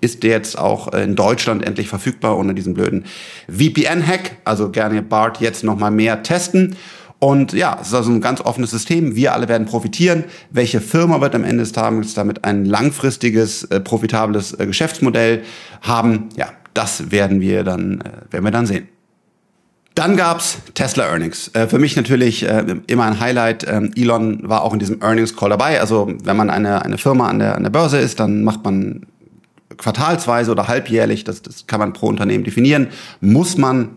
ist 0.00 0.22
jetzt 0.22 0.58
auch 0.58 0.92
in 0.92 1.16
Deutschland 1.16 1.64
endlich 1.64 1.88
verfügbar 1.88 2.36
ohne 2.36 2.52
diesen 2.52 2.74
blöden 2.74 3.06
VPN-Hack. 3.48 4.36
Also 4.44 4.70
gerne 4.70 5.00
BART 5.00 5.40
jetzt 5.40 5.64
noch 5.64 5.78
mal 5.78 5.90
mehr 5.90 6.22
testen. 6.22 6.76
Und 7.24 7.54
ja, 7.54 7.78
es 7.80 7.86
ist 7.86 7.94
also 7.94 8.10
ein 8.10 8.20
ganz 8.20 8.42
offenes 8.42 8.70
System. 8.70 9.16
Wir 9.16 9.32
alle 9.32 9.48
werden 9.48 9.66
profitieren. 9.66 10.24
Welche 10.50 10.82
Firma 10.82 11.22
wird 11.22 11.34
am 11.34 11.42
Ende 11.42 11.62
des 11.62 11.72
Tages 11.72 12.12
damit 12.12 12.44
ein 12.44 12.66
langfristiges, 12.66 13.64
äh, 13.64 13.80
profitables 13.80 14.52
äh, 14.52 14.66
Geschäftsmodell 14.66 15.42
haben? 15.80 16.28
Ja, 16.36 16.48
das 16.74 17.10
werden 17.10 17.40
wir 17.40 17.64
dann, 17.64 18.02
äh, 18.02 18.30
werden 18.30 18.44
wir 18.44 18.50
dann 18.50 18.66
sehen. 18.66 18.88
Dann 19.94 20.18
gab's 20.18 20.58
Tesla 20.74 21.06
Earnings. 21.06 21.50
Äh, 21.54 21.66
für 21.66 21.78
mich 21.78 21.96
natürlich 21.96 22.42
äh, 22.46 22.62
immer 22.88 23.06
ein 23.06 23.18
Highlight. 23.18 23.66
Ähm, 23.66 23.92
Elon 23.96 24.46
war 24.46 24.60
auch 24.60 24.74
in 24.74 24.78
diesem 24.78 25.00
Earnings 25.00 25.34
Call 25.34 25.48
dabei. 25.48 25.80
Also 25.80 26.12
wenn 26.24 26.36
man 26.36 26.50
eine, 26.50 26.84
eine 26.84 26.98
Firma 26.98 27.30
an 27.30 27.38
der, 27.38 27.56
an 27.56 27.62
der 27.62 27.70
Börse 27.70 27.96
ist, 27.96 28.20
dann 28.20 28.44
macht 28.44 28.62
man 28.64 29.06
quartalsweise 29.78 30.50
oder 30.50 30.68
halbjährlich, 30.68 31.24
das, 31.24 31.40
das 31.40 31.66
kann 31.66 31.80
man 31.80 31.94
pro 31.94 32.06
Unternehmen 32.06 32.44
definieren, 32.44 32.88
muss 33.22 33.56
man 33.56 33.96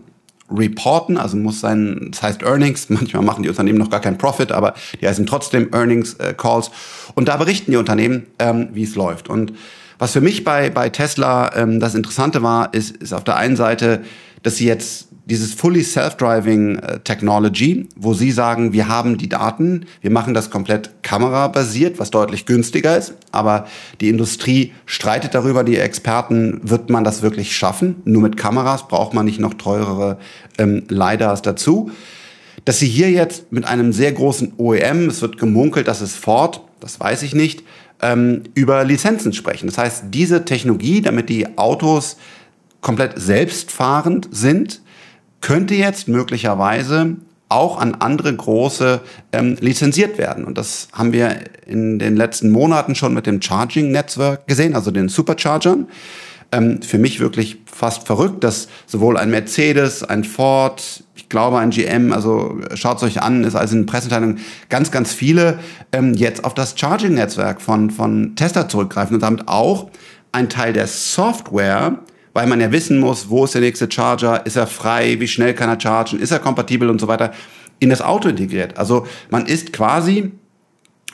reporten, 0.49 1.17
also 1.17 1.37
muss 1.37 1.59
sein, 1.59 2.09
das 2.11 2.23
heißt 2.23 2.43
Earnings, 2.43 2.89
manchmal 2.89 3.23
machen 3.23 3.43
die 3.43 3.49
Unternehmen 3.49 3.79
noch 3.79 3.89
gar 3.89 4.01
keinen 4.01 4.17
Profit, 4.17 4.51
aber 4.51 4.73
die 5.01 5.07
heißen 5.07 5.25
trotzdem 5.25 5.73
Earnings 5.73 6.15
äh, 6.15 6.33
Calls 6.35 6.71
und 7.15 7.27
da 7.27 7.37
berichten 7.37 7.71
die 7.71 7.77
Unternehmen, 7.77 8.27
ähm, 8.39 8.69
wie 8.73 8.83
es 8.83 8.95
läuft. 8.95 9.29
Und 9.29 9.53
was 9.99 10.11
für 10.11 10.21
mich 10.21 10.43
bei, 10.43 10.69
bei 10.69 10.89
Tesla 10.89 11.55
ähm, 11.55 11.79
das 11.79 11.95
Interessante 11.95 12.43
war, 12.43 12.73
ist, 12.73 12.97
ist 12.97 13.13
auf 13.13 13.23
der 13.23 13.37
einen 13.37 13.55
Seite, 13.55 14.03
dass 14.43 14.57
sie 14.57 14.67
jetzt 14.67 15.07
dieses 15.29 15.53
Fully 15.53 15.83
Self-Driving 15.83 16.79
äh, 16.79 16.99
Technology, 17.01 17.87
wo 17.97 18.13
Sie 18.13 18.31
sagen, 18.31 18.71
wir 18.71 18.87
haben 18.87 19.17
die 19.17 19.27
Daten, 19.27 19.85
wir 20.01 20.09
machen 20.09 20.33
das 20.33 20.49
komplett 20.49 21.03
kamerabasiert, 21.03 21.99
was 21.99 22.11
deutlich 22.11 22.45
günstiger 22.45 22.97
ist, 22.97 23.13
aber 23.31 23.67
die 23.99 24.07
Industrie 24.07 24.71
streitet 24.85 25.35
darüber, 25.35 25.65
die 25.65 25.77
Experten, 25.77 26.61
wird 26.63 26.89
man 26.89 27.03
das 27.03 27.21
wirklich 27.21 27.55
schaffen? 27.55 27.97
Nur 28.05 28.21
mit 28.21 28.37
Kameras 28.37 28.87
braucht 28.87 29.13
man 29.13 29.25
nicht 29.25 29.39
noch 29.39 29.55
teurere 29.55 30.17
ähm, 30.57 30.83
LiDARs 30.87 31.41
dazu. 31.41 31.91
Dass 32.63 32.79
Sie 32.79 32.87
hier 32.87 33.11
jetzt 33.11 33.51
mit 33.51 33.65
einem 33.65 33.91
sehr 33.91 34.13
großen 34.13 34.53
OEM, 34.57 35.09
es 35.09 35.21
wird 35.21 35.37
gemunkelt, 35.37 35.87
dass 35.87 36.01
es 36.01 36.15
Ford, 36.15 36.61
das 36.79 36.99
weiß 36.99 37.23
ich 37.23 37.35
nicht, 37.35 37.63
ähm, 38.01 38.43
über 38.53 38.83
Lizenzen 38.85 39.33
sprechen. 39.33 39.67
Das 39.67 39.77
heißt, 39.77 40.05
diese 40.09 40.45
Technologie, 40.45 41.01
damit 41.01 41.29
die 41.29 41.57
Autos 41.57 42.17
komplett 42.81 43.13
selbstfahrend 43.19 44.29
sind, 44.31 44.81
könnte 45.41 45.75
jetzt 45.75 46.07
möglicherweise 46.07 47.17
auch 47.49 47.79
an 47.79 47.95
andere 47.95 48.35
große 48.35 49.01
ähm, 49.31 49.57
lizenziert 49.59 50.17
werden. 50.17 50.43
Und 50.43 50.57
das 50.57 50.89
haben 50.91 51.13
wir 51.13 51.39
in 51.65 51.99
den 51.99 52.15
letzten 52.15 52.51
Monaten 52.51 52.95
schon 52.95 53.13
mit 53.13 53.25
dem 53.25 53.41
Charging 53.41 53.91
Network 53.91 54.47
gesehen, 54.47 54.75
also 54.75 54.91
den 54.91 55.07
Superchargern. 55.09 55.87
Ähm, 56.51 56.81
für 56.81 56.97
mich 56.97 57.19
wirklich 57.19 57.57
fast 57.65 58.05
verrückt, 58.05 58.43
dass 58.43 58.67
sowohl 58.85 59.17
ein 59.17 59.29
Mercedes, 59.29 60.03
ein 60.03 60.23
Ford, 60.23 61.03
ich 61.15 61.27
glaube 61.29 61.59
ein 61.59 61.71
GM, 61.71 62.13
also 62.13 62.59
schaut 62.73 62.97
es 62.97 63.03
euch 63.03 63.21
an, 63.21 63.43
ist 63.43 63.55
also 63.55 63.75
in 63.75 63.85
Presseteilungen 63.85 64.39
ganz, 64.69 64.91
ganz 64.91 65.13
viele 65.13 65.59
ähm, 65.91 66.13
jetzt 66.13 66.45
auf 66.45 66.53
das 66.53 66.77
Charging-Netzwerk 66.77 67.61
von, 67.61 67.89
von 67.89 68.35
Tesla 68.35 68.69
zurückgreifen 68.69 69.15
und 69.15 69.23
damit 69.23 69.47
auch 69.47 69.89
ein 70.31 70.47
Teil 70.47 70.71
der 70.71 70.87
Software 70.87 71.99
weil 72.37 72.45
man 72.45 72.61
ja 72.61 72.71
wissen 72.71 72.99
muss, 72.99 73.31
wo 73.31 73.45
ist 73.45 73.55
der 73.55 73.61
nächste 73.61 73.91
Charger, 73.91 74.45
ist 74.45 74.57
er 74.57 74.67
frei, 74.67 75.19
wie 75.19 75.27
schnell 75.27 75.55
kann 75.55 75.69
er 75.69 75.81
chargen, 75.81 76.19
ist 76.19 76.29
er 76.29 76.37
kompatibel 76.37 76.87
und 76.87 77.01
so 77.01 77.07
weiter, 77.07 77.31
in 77.79 77.89
das 77.89 77.99
Auto 77.99 78.29
integriert. 78.29 78.77
Also 78.77 79.07
man 79.31 79.47
ist 79.47 79.73
quasi 79.73 80.33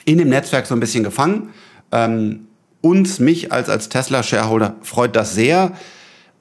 in 0.04 0.18
dem 0.18 0.28
Netzwerk 0.28 0.66
so 0.66 0.74
ein 0.74 0.80
bisschen 0.80 1.02
gefangen. 1.02 1.48
Ähm, 1.92 2.48
uns, 2.82 3.20
mich 3.20 3.52
als, 3.52 3.70
als 3.70 3.88
Tesla-Shareholder 3.88 4.76
freut 4.82 5.16
das 5.16 5.34
sehr. 5.34 5.72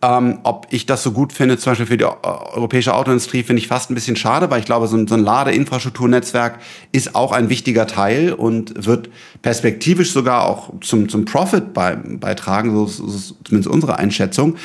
Ähm, 0.04 0.40
ob 0.44 0.68
ich 0.70 0.86
das 0.86 1.02
so 1.02 1.14
gut 1.14 1.32
finde, 1.32 1.58
zum 1.58 1.72
Beispiel 1.72 1.86
für 1.86 1.98
die 1.98 2.04
europäische 2.04 2.94
Autoindustrie, 2.94 3.42
finde 3.42 3.62
ich 3.62 3.70
fast 3.70 3.90
ein 3.90 3.96
bisschen 3.96 4.18
schade, 4.18 4.52
weil 4.52 4.60
ich 4.60 4.66
glaube, 4.66 4.90
so 4.90 4.98
ein, 4.98 5.08
so 5.08 5.16
ein 5.16 5.24
Ladeinfrastrukturnetzwerk 5.24 6.60
ist 6.92 7.16
auch 7.16 7.32
ein 7.32 7.48
wichtiger 7.48 7.88
Teil 7.88 8.34
und 8.34 8.86
wird 8.86 9.10
perspektivisch 9.42 10.12
sogar 10.12 10.46
auch 10.46 10.74
zum, 10.82 11.08
zum 11.08 11.24
Profit 11.24 11.74
bei, 11.74 11.96
beitragen, 11.96 12.76
so, 12.76 12.86
so 12.86 13.36
zumindest 13.46 13.74
unsere 13.74 13.98
Einschätzung. 13.98 14.58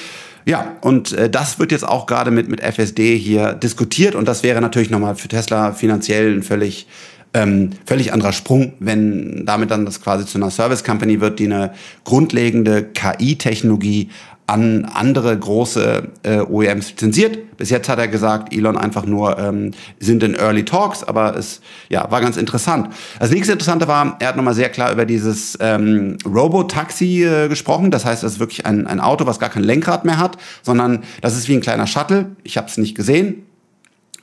Ja, 0.45 0.77
und 0.81 1.13
äh, 1.13 1.31
das 1.31 1.61
wird 1.61 1.71
jetzt 1.71 1.87
auch 1.87 2.07
gerade 2.07 2.33
mit, 2.33 2.49
mit 2.49 2.61
FSD 2.61 3.17
hier 3.17 3.53
diskutiert 3.53 4.17
und 4.17 4.27
das 4.27 4.43
wäre 4.43 4.61
natürlich 4.61 4.91
nochmal 4.91 5.15
für 5.15 5.29
Tesla 5.29 5.71
finanziell 5.71 6.35
ein 6.35 6.43
völlig 6.43 6.89
ähm, 7.35 7.71
völlig 7.85 8.13
anderer 8.13 8.33
Sprung, 8.33 8.73
wenn 8.81 9.45
damit 9.45 9.71
dann 9.71 9.85
das 9.85 10.01
quasi 10.01 10.25
zu 10.25 10.39
einer 10.39 10.51
Service 10.51 10.83
Company 10.83 11.21
wird, 11.21 11.39
die 11.39 11.45
eine 11.45 11.75
grundlegende 12.05 12.83
KI-Technologie 12.83 14.09
an 14.49 14.87
andere 14.87 15.39
große 15.39 16.09
äh, 16.23 16.39
OEMs 16.39 16.91
lizenziert. 16.91 17.57
Bis 17.59 17.69
jetzt 17.69 17.89
hat 17.89 17.99
er 17.99 18.09
gesagt, 18.09 18.55
Elon 18.55 18.79
einfach 18.79 19.05
nur 19.05 19.39
ähm, 19.39 19.73
sind 20.01 20.23
in 20.23 20.35
Early 20.35 20.65
Talks, 20.65 21.05
aber 21.05 21.37
es 21.37 21.61
ja, 21.91 22.11
war 22.11 22.23
ganz 22.23 22.39
interessant. 22.39 22.89
Das 23.21 23.31
nächste 23.31 23.53
Interessante 23.53 23.89
war, 23.89 24.17
er 24.21 24.29
hat 24.29 24.37
nochmal 24.37 24.55
sehr 24.55 24.71
klar 24.71 24.91
über 24.91 25.05
dieses 25.05 25.59
ähm, 25.61 26.17
Robotaxi 26.25 27.25
äh, 27.25 27.49
gesprochen. 27.49 27.91
Das 27.91 28.07
heißt, 28.07 28.23
das 28.23 28.35
ist 28.35 28.41
wirklich 28.41 28.65
ein, 28.65 28.87
ein 28.87 29.01
Auto, 29.01 29.27
was 29.27 29.39
gar 29.39 29.51
kein 29.51 29.65
Lenkrad 29.65 30.07
mehr 30.07 30.19
hat, 30.19 30.39
sondern 30.63 31.01
das 31.21 31.37
ist 31.37 31.49
wie 31.49 31.55
ein 31.55 31.61
kleiner 31.61 31.87
Shuttle. 31.87 32.31
Ich 32.43 32.57
habe 32.57 32.69
es 32.69 32.79
nicht 32.79 32.95
gesehen, 32.95 33.43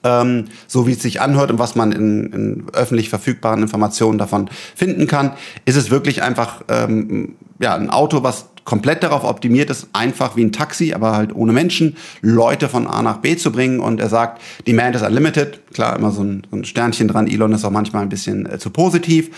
ähm, 0.03 0.45
so 0.65 0.87
wie 0.87 0.93
es 0.93 1.03
sich 1.03 1.21
anhört 1.21 1.51
und 1.51 1.59
was 1.59 1.75
man 1.75 1.91
in, 1.91 2.33
in 2.33 2.65
öffentlich 2.73 3.09
verfügbaren 3.09 3.61
Informationen 3.61 4.17
davon 4.17 4.49
finden 4.75 5.05
kann, 5.05 5.33
ist 5.65 5.75
es 5.75 5.91
wirklich 5.91 6.23
einfach 6.23 6.63
ähm, 6.67 7.35
ja, 7.59 7.75
ein 7.75 7.91
Auto, 7.91 8.23
was 8.23 8.47
komplett 8.65 9.03
darauf 9.03 9.23
optimiert 9.23 9.69
ist, 9.69 9.87
einfach 9.93 10.35
wie 10.35 10.43
ein 10.43 10.51
Taxi, 10.51 10.93
aber 10.93 11.13
halt 11.15 11.33
ohne 11.33 11.53
Menschen, 11.53 11.95
Leute 12.21 12.67
von 12.67 12.87
A 12.87 13.01
nach 13.01 13.17
B 13.17 13.37
zu 13.37 13.51
bringen. 13.51 13.79
Und 13.79 14.01
er 14.01 14.09
sagt, 14.09 14.41
Demand 14.67 14.95
is 14.95 15.03
unlimited. 15.03 15.59
Klar, 15.73 15.95
immer 15.95 16.11
so 16.11 16.23
ein, 16.23 16.45
so 16.49 16.57
ein 16.57 16.65
Sternchen 16.65 17.07
dran. 17.07 17.27
Elon 17.27 17.53
ist 17.53 17.63
auch 17.63 17.71
manchmal 17.71 18.01
ein 18.01 18.09
bisschen 18.09 18.45
äh, 18.47 18.57
zu 18.57 18.71
positiv. 18.71 19.29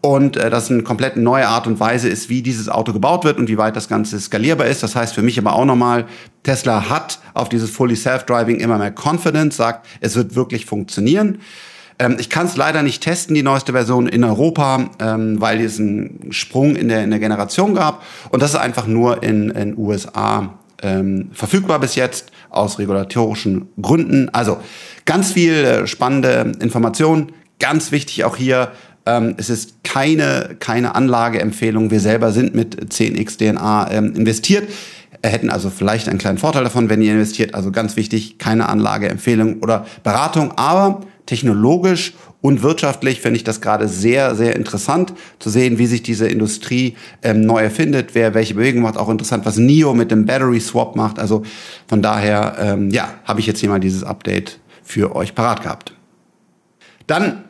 Und 0.00 0.36
äh, 0.36 0.50
dass 0.50 0.68
eine 0.68 0.82
komplett 0.82 1.16
neue 1.16 1.46
Art 1.46 1.68
und 1.68 1.78
Weise 1.78 2.08
ist, 2.08 2.28
wie 2.28 2.42
dieses 2.42 2.68
Auto 2.68 2.92
gebaut 2.92 3.24
wird 3.24 3.38
und 3.38 3.48
wie 3.48 3.56
weit 3.56 3.76
das 3.76 3.88
Ganze 3.88 4.18
skalierbar 4.18 4.66
ist. 4.66 4.82
Das 4.82 4.96
heißt 4.96 5.14
für 5.14 5.22
mich 5.22 5.38
aber 5.38 5.54
auch 5.54 5.64
nochmal, 5.64 6.06
Tesla 6.42 6.90
hat 6.90 7.20
auf 7.34 7.48
dieses 7.48 7.70
Fully 7.70 7.94
Self-Driving 7.94 8.58
immer 8.58 8.78
mehr 8.78 8.92
Confidence, 8.92 9.56
sagt, 9.56 9.86
es 10.00 10.16
wird 10.16 10.34
wirklich 10.34 10.66
funktionieren. 10.66 11.38
Ähm, 11.98 12.16
ich 12.18 12.30
kann 12.30 12.46
es 12.46 12.56
leider 12.56 12.82
nicht 12.82 13.02
testen, 13.02 13.34
die 13.34 13.42
neueste 13.42 13.72
Version 13.72 14.06
in 14.06 14.24
Europa, 14.24 14.90
ähm, 14.98 15.40
weil 15.40 15.60
es 15.60 15.78
einen 15.78 16.28
Sprung 16.30 16.76
in 16.76 16.88
der, 16.88 17.04
in 17.04 17.10
der 17.10 17.18
Generation 17.18 17.74
gab. 17.74 18.02
Und 18.30 18.42
das 18.42 18.50
ist 18.50 18.60
einfach 18.60 18.86
nur 18.86 19.22
in 19.22 19.48
den 19.48 19.76
USA 19.76 20.58
ähm, 20.82 21.30
verfügbar 21.32 21.78
bis 21.78 21.94
jetzt 21.94 22.32
aus 22.50 22.78
regulatorischen 22.78 23.68
Gründen. 23.80 24.28
Also 24.30 24.58
ganz 25.04 25.32
viel 25.32 25.52
äh, 25.52 25.86
spannende 25.86 26.52
Informationen. 26.60 27.32
Ganz 27.58 27.92
wichtig 27.92 28.24
auch 28.24 28.36
hier, 28.36 28.72
ähm, 29.06 29.34
es 29.36 29.50
ist 29.50 29.84
keine, 29.84 30.56
keine 30.58 30.94
Anlageempfehlung. 30.94 31.90
Wir 31.90 32.00
selber 32.00 32.32
sind 32.32 32.54
mit 32.54 32.92
10x 32.92 33.38
DNA 33.38 33.90
ähm, 33.90 34.14
investiert 34.14 34.68
hätten 35.22 35.50
also 35.50 35.70
vielleicht 35.70 36.08
einen 36.08 36.18
kleinen 36.18 36.38
Vorteil 36.38 36.64
davon, 36.64 36.88
wenn 36.88 37.02
ihr 37.02 37.12
investiert. 37.12 37.54
Also 37.54 37.70
ganz 37.70 37.96
wichtig, 37.96 38.38
keine 38.38 38.68
Anlageempfehlung 38.68 39.60
oder 39.60 39.86
Beratung. 40.02 40.52
Aber 40.56 41.00
technologisch 41.26 42.14
und 42.40 42.62
wirtschaftlich 42.62 43.20
finde 43.20 43.36
ich 43.36 43.44
das 43.44 43.60
gerade 43.60 43.86
sehr, 43.86 44.34
sehr 44.34 44.56
interessant 44.56 45.14
zu 45.38 45.48
sehen, 45.48 45.78
wie 45.78 45.86
sich 45.86 46.02
diese 46.02 46.26
Industrie 46.26 46.96
ähm, 47.22 47.42
neu 47.42 47.62
erfindet, 47.62 48.14
wer 48.14 48.34
welche 48.34 48.54
Bewegung 48.54 48.82
macht. 48.82 48.96
Auch 48.96 49.08
interessant, 49.08 49.46
was 49.46 49.58
NIO 49.58 49.94
mit 49.94 50.10
dem 50.10 50.26
Battery 50.26 50.58
Swap 50.58 50.96
macht. 50.96 51.20
Also 51.20 51.44
von 51.86 52.02
daher, 52.02 52.56
ähm, 52.58 52.90
ja, 52.90 53.08
habe 53.24 53.38
ich 53.38 53.46
jetzt 53.46 53.60
hier 53.60 53.68
mal 53.68 53.78
dieses 53.78 54.02
Update 54.02 54.58
für 54.82 55.14
euch 55.14 55.36
parat 55.36 55.62
gehabt. 55.62 55.94
Dann 57.06 57.44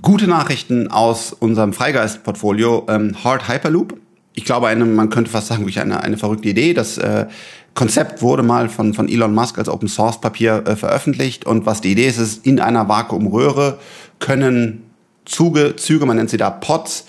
gute 0.00 0.26
Nachrichten 0.26 0.88
aus 0.88 1.34
unserem 1.34 1.74
Freigeist-Portfolio, 1.74 2.86
ähm, 2.88 3.22
Hard 3.22 3.48
Hyperloop. 3.48 3.98
Ich 4.38 4.44
glaube, 4.44 4.68
eine, 4.68 4.84
man 4.84 5.10
könnte 5.10 5.32
fast 5.32 5.48
sagen, 5.48 5.62
wirklich 5.62 5.80
eine, 5.80 6.00
eine 6.00 6.16
verrückte 6.16 6.48
Idee. 6.48 6.72
Das 6.72 6.96
äh, 6.96 7.26
Konzept 7.74 8.22
wurde 8.22 8.44
mal 8.44 8.68
von, 8.68 8.94
von 8.94 9.08
Elon 9.08 9.34
Musk 9.34 9.58
als 9.58 9.68
Open 9.68 9.88
Source 9.88 10.20
Papier 10.20 10.62
äh, 10.64 10.76
veröffentlicht 10.76 11.44
und 11.44 11.66
was 11.66 11.80
die 11.80 11.90
Idee 11.90 12.06
ist, 12.06 12.18
ist, 12.18 12.46
in 12.46 12.60
einer 12.60 12.88
Vakuumröhre 12.88 13.80
können 14.20 14.84
Zuge, 15.24 15.74
Züge, 15.74 16.06
man 16.06 16.18
nennt 16.18 16.30
sie 16.30 16.36
da 16.36 16.50
Pods, 16.50 17.06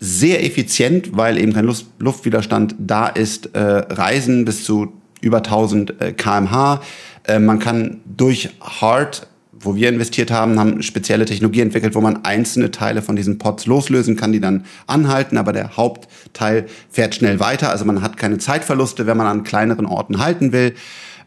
sehr 0.00 0.44
effizient, 0.44 1.16
weil 1.16 1.38
eben 1.38 1.52
kein 1.52 1.66
Luft, 1.66 1.86
Luftwiderstand 2.00 2.74
da 2.80 3.06
ist, 3.06 3.54
äh, 3.54 3.60
reisen 3.60 4.44
bis 4.44 4.64
zu 4.64 4.92
über 5.20 5.36
1000 5.36 6.00
äh, 6.00 6.12
kmh. 6.14 6.80
Äh, 7.28 7.38
man 7.38 7.60
kann 7.60 8.00
durch 8.06 8.50
Hard 8.60 9.28
wo 9.62 9.74
wir 9.74 9.88
investiert 9.88 10.30
haben, 10.30 10.58
haben 10.58 10.82
spezielle 10.82 11.24
Technologie 11.24 11.60
entwickelt, 11.60 11.94
wo 11.94 12.00
man 12.00 12.24
einzelne 12.24 12.70
Teile 12.70 13.02
von 13.02 13.16
diesen 13.16 13.38
Pods 13.38 13.66
loslösen 13.66 14.16
kann, 14.16 14.32
die 14.32 14.40
dann 14.40 14.64
anhalten, 14.86 15.38
aber 15.38 15.52
der 15.52 15.76
Hauptteil 15.76 16.66
fährt 16.90 17.14
schnell 17.14 17.40
weiter. 17.40 17.70
Also 17.70 17.84
man 17.84 18.02
hat 18.02 18.16
keine 18.16 18.38
Zeitverluste, 18.38 19.06
wenn 19.06 19.16
man 19.16 19.26
an 19.26 19.44
kleineren 19.44 19.86
Orten 19.86 20.18
halten 20.18 20.52
will. 20.52 20.74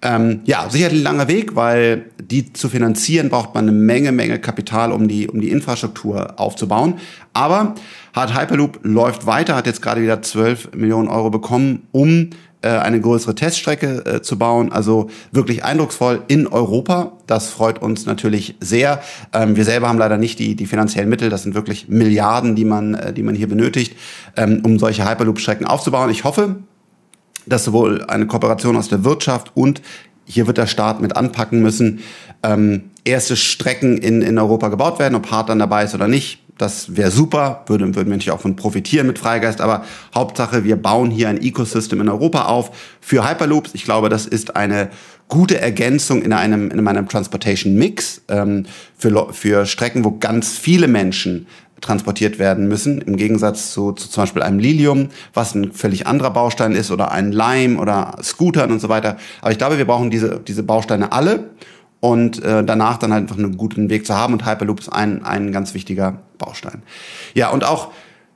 Ähm, 0.02 0.42
ja, 0.46 0.70
sicherlich 0.70 1.00
ein 1.00 1.04
langer 1.04 1.28
Weg, 1.28 1.56
weil 1.56 2.06
die 2.22 2.54
zu 2.54 2.70
finanzieren 2.70 3.30
braucht 3.30 3.56
man 3.56 3.68
eine 3.68 3.78
Menge, 3.78 4.12
Menge 4.12 4.40
Kapital, 4.40 4.92
um 4.92 5.08
die, 5.08 5.28
um 5.28 5.42
die 5.42 5.50
Infrastruktur 5.50 6.40
aufzubauen. 6.40 6.96
Aber 7.34 7.76
Hard 8.14 8.40
Hyperloop 8.40 8.80
läuft 8.84 9.26
weiter, 9.26 9.56
hat 9.56 9.66
jetzt 9.66 9.82
gerade 9.82 10.02
wieder 10.02 10.22
12 10.22 10.76
Millionen 10.76 11.08
Euro 11.08 11.30
bekommen, 11.30 11.88
um 11.92 12.30
eine 12.68 13.00
größere 13.00 13.36
Teststrecke 13.36 14.06
äh, 14.06 14.22
zu 14.22 14.38
bauen. 14.38 14.72
Also 14.72 15.10
wirklich 15.32 15.64
eindrucksvoll 15.64 16.24
in 16.28 16.48
Europa. 16.48 17.14
Das 17.28 17.50
freut 17.50 17.82
uns 17.82 18.06
natürlich 18.06 18.56
sehr. 18.60 19.02
Ähm, 19.34 19.56
wir 19.56 19.66
selber 19.66 19.88
haben 19.88 20.00
leider 20.00 20.18
nicht 20.18 20.40
die, 20.40 20.56
die 20.56 20.66
finanziellen 20.66 21.10
Mittel. 21.10 21.30
Das 21.30 21.44
sind 21.44 21.56
wirklich 21.56 21.88
Milliarden, 21.88 22.56
die 22.56 22.66
man, 22.66 22.96
äh, 22.96 23.14
die 23.14 23.24
man 23.24 23.36
hier 23.36 23.48
benötigt, 23.48 23.96
ähm, 24.36 24.62
um 24.64 24.80
solche 24.80 25.08
Hyperloop-Strecken 25.08 25.68
aufzubauen. 25.68 26.10
Ich 26.10 26.24
hoffe, 26.24 26.56
dass 27.46 27.64
sowohl 27.64 28.04
eine 28.06 28.28
Kooperation 28.28 28.76
aus 28.76 28.90
der 28.90 29.04
Wirtschaft 29.04 29.52
und 29.56 29.82
hier 30.26 30.48
wird 30.48 30.58
der 30.58 30.68
Staat 30.68 31.02
mit 31.02 31.16
anpacken 31.16 31.62
müssen, 31.62 32.00
ähm, 32.42 32.90
erste 33.04 33.36
Strecken 33.36 33.98
in, 33.98 34.22
in 34.22 34.40
Europa 34.40 34.70
gebaut 34.70 34.98
werden, 34.98 35.16
ob 35.16 35.30
Hart 35.30 35.50
dann 35.50 35.60
dabei 35.60 35.84
ist 35.84 35.94
oder 35.94 36.08
nicht 36.08 36.45
das 36.58 36.96
wäre 36.96 37.12
super, 37.12 37.64
würden, 37.68 37.96
würden 37.96 38.08
wir 38.08 38.16
natürlich 38.16 38.32
auch 38.32 38.42
von 38.42 38.56
profitieren 38.56 39.08
mit 39.08 39.20
Freigeist, 39.20 39.60
aber 39.60 39.84
Hauptsache, 40.14 40.64
wir 40.64 40.78
bauen 40.78 41.12
hier 41.12 41.28
ein 41.28 41.42
Ecosystem 41.42 42.00
in 42.00 42.08
Europa 42.08 42.46
auf 42.46 42.72
für 43.02 43.28
Hyperloops. 43.28 43.72
Ich 43.74 43.84
glaube, 43.84 44.10
das 44.10 44.26
ist 44.26 44.56
eine 44.56 44.90
gute 45.28 45.60
Ergänzung 45.60 46.22
in 46.22 46.32
einem, 46.32 46.72
in 46.72 46.88
einem 46.88 47.10
Transportation 47.10 47.76
Mix 47.76 48.22
ähm, 48.30 48.66
für, 48.98 49.34
für 49.34 49.66
Strecken, 49.66 50.06
wo 50.06 50.12
ganz 50.12 50.58
viele 50.58 50.88
Menschen 50.88 51.48
transportiert 51.82 52.40
werden 52.40 52.68
müssen, 52.68 53.02
im 53.02 53.18
Gegensatz 53.18 53.72
zu, 53.72 53.92
zu 53.92 54.10
zum 54.10 54.24
Beispiel 54.24 54.42
einem 54.42 54.60
Lilium, 54.60 55.10
was 55.34 55.56
ein 55.56 55.74
völlig 55.74 56.08
anderer 56.08 56.32
Baustein 56.32 56.72
ist, 56.72 56.90
oder 56.90 57.12
ein 57.12 57.32
Lime 57.32 57.80
oder 57.80 58.18
Scootern 58.24 58.72
und 58.72 58.80
so 58.80 58.88
weiter. 58.88 59.18
Aber 59.42 59.52
ich 59.52 59.58
glaube, 59.58 59.78
wir 59.78 59.86
brauchen 59.86 60.10
diese, 60.10 60.40
diese 60.40 60.64
Bausteine 60.64 61.12
alle 61.12 61.50
und 62.06 62.44
äh, 62.44 62.64
danach 62.64 62.98
dann 62.98 63.12
halt 63.12 63.24
einfach 63.24 63.38
einen 63.40 63.58
guten 63.58 63.90
Weg 63.90 64.06
zu 64.06 64.16
haben. 64.16 64.34
Und 64.34 64.46
Hyperloop 64.46 64.80
ist 64.80 64.90
ein, 64.90 65.26
ein 65.26 65.52
ganz 65.52 65.74
wichtiger 65.74 66.20
Baustein. 66.38 66.84
Ja, 67.34 67.50
und 67.50 67.64
auch 67.64 67.92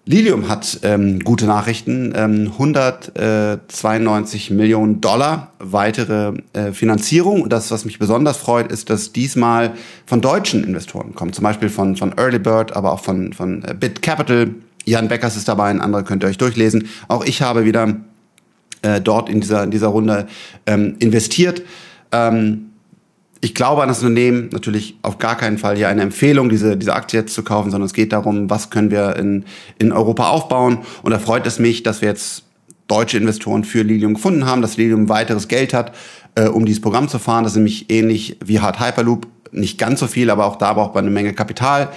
Lilium 0.06 0.50
hat 0.50 0.80
ähm, 0.82 1.20
gute 1.20 1.46
Nachrichten. 1.46 2.12
Ähm, 2.16 2.52
192 2.54 4.50
Millionen 4.50 5.02
Dollar 5.02 5.52
weitere 5.60 6.34
äh, 6.54 6.72
Finanzierung. 6.72 7.44
Und 7.44 7.54
das, 7.54 7.70
was 7.70 7.86
mich 7.86 8.00
besonders 8.00 8.38
freut, 8.38 8.72
ist, 8.72 8.90
dass 8.90 9.14
diesmal 9.14 9.74
von 10.08 10.20
deutschen 10.20 10.64
Investoren 10.64 11.14
kommt. 11.14 11.36
Zum 11.36 11.44
Beispiel 11.44 11.70
von, 11.70 11.96
von 11.96 12.18
Early 12.18 12.40
Bird, 12.40 12.76
aber 12.76 12.92
auch 12.92 13.02
von, 13.02 13.34
von 13.34 13.64
äh, 13.66 13.76
Bit 13.80 14.02
Capital. 14.02 14.56
Jan 14.86 15.10
Beckers 15.10 15.38
ist 15.38 15.48
dabei, 15.48 15.70
ein 15.70 15.80
anderer 15.80 16.02
könnt 16.02 16.24
ihr 16.24 16.28
euch 16.28 16.40
durchlesen. 16.40 16.88
Auch 17.08 17.24
ich 17.24 17.44
habe 17.44 17.66
wieder 17.66 17.98
äh, 18.82 19.00
dort 19.00 19.30
in 19.30 19.42
dieser, 19.42 19.64
in 19.64 19.70
dieser 19.70 19.90
Runde 19.90 20.26
ähm, 20.66 20.96
investiert. 20.98 21.62
Ähm, 22.12 22.69
ich 23.42 23.56
glaube 23.56 23.82
an 23.82 23.88
das 23.88 24.00
Unternehmen, 24.00 24.50
natürlich 24.52 24.98
auf 25.02 25.18
gar 25.18 25.38
keinen 25.38 25.58
Fall 25.58 25.78
hier 25.78 25.88
eine 25.88 26.02
Empfehlung, 26.02 26.50
diese, 26.50 26.76
diese 26.76 26.94
Aktie 26.94 27.22
jetzt 27.22 27.34
zu 27.34 27.44
kaufen, 27.44 27.72
sondern 27.72 27.86
es 27.86 27.94
geht 27.94 28.12
darum, 28.12 28.50
was 28.50 28.70
können 28.70 28.92
wir 28.92 29.16
in, 29.16 29.46
in 29.78 29.92
Europa 29.92 30.30
aufbauen. 30.30 30.80
Und 31.04 31.12
da 31.12 31.20
freut 31.20 31.48
es 31.48 31.58
mich, 31.60 31.84
dass 31.84 32.02
wir 32.02 32.10
jetzt 32.10 32.44
deutsche 32.88 33.18
Investoren 33.18 33.64
für 33.64 33.84
Lilium 33.84 34.16
gefunden 34.16 34.46
haben, 34.46 34.62
dass 34.62 34.76
Lilium 34.76 35.08
weiteres 35.08 35.48
Geld 35.48 35.74
hat, 35.74 35.96
äh, 36.36 36.48
um 36.48 36.66
dieses 36.66 36.82
Programm 36.82 37.08
zu 37.08 37.20
fahren. 37.20 37.44
Das 37.44 37.54
ist 37.54 37.58
nämlich 37.58 37.90
ähnlich 37.90 38.38
wie 38.44 38.60
Hard 38.60 38.80
Hyperloop, 38.80 39.28
nicht 39.52 39.78
ganz 39.78 40.02
so 40.02 40.08
viel, 40.08 40.30
aber 40.30 40.46
auch 40.46 40.58
da 40.58 40.74
braucht 40.74 40.96
man 40.96 41.06
eine 41.06 41.14
Menge 41.14 41.34
Kapital. 41.34 41.90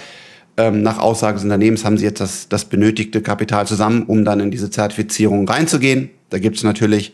Ähm, 0.55 0.81
nach 0.81 0.99
Aussage 0.99 1.35
des 1.35 1.43
Unternehmens 1.43 1.83
haben 1.83 1.97
sie 1.97 2.05
jetzt 2.05 2.21
das, 2.21 2.47
das 2.47 2.65
benötigte 2.65 3.21
Kapital 3.21 3.67
zusammen, 3.67 4.03
um 4.03 4.23
dann 4.23 4.39
in 4.39 4.51
diese 4.51 4.69
Zertifizierung 4.69 5.47
reinzugehen. 5.47 6.11
Da 6.29 6.39
gibt 6.39 6.57
es 6.57 6.63
natürlich 6.63 7.13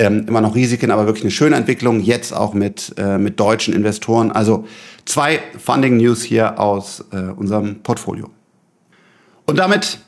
ähm, 0.00 0.24
immer 0.26 0.40
noch 0.40 0.54
Risiken, 0.54 0.90
aber 0.90 1.04
wirklich 1.04 1.24
eine 1.24 1.30
schöne 1.30 1.56
Entwicklung, 1.56 2.00
jetzt 2.00 2.32
auch 2.32 2.54
mit, 2.54 2.94
äh, 2.96 3.18
mit 3.18 3.38
deutschen 3.38 3.74
Investoren. 3.74 4.32
Also 4.32 4.66
zwei 5.04 5.40
Funding 5.62 5.98
News 5.98 6.22
hier 6.22 6.58
aus 6.58 7.04
äh, 7.12 7.16
unserem 7.16 7.82
Portfolio. 7.82 8.30
Und 9.44 9.58
damit 9.58 9.98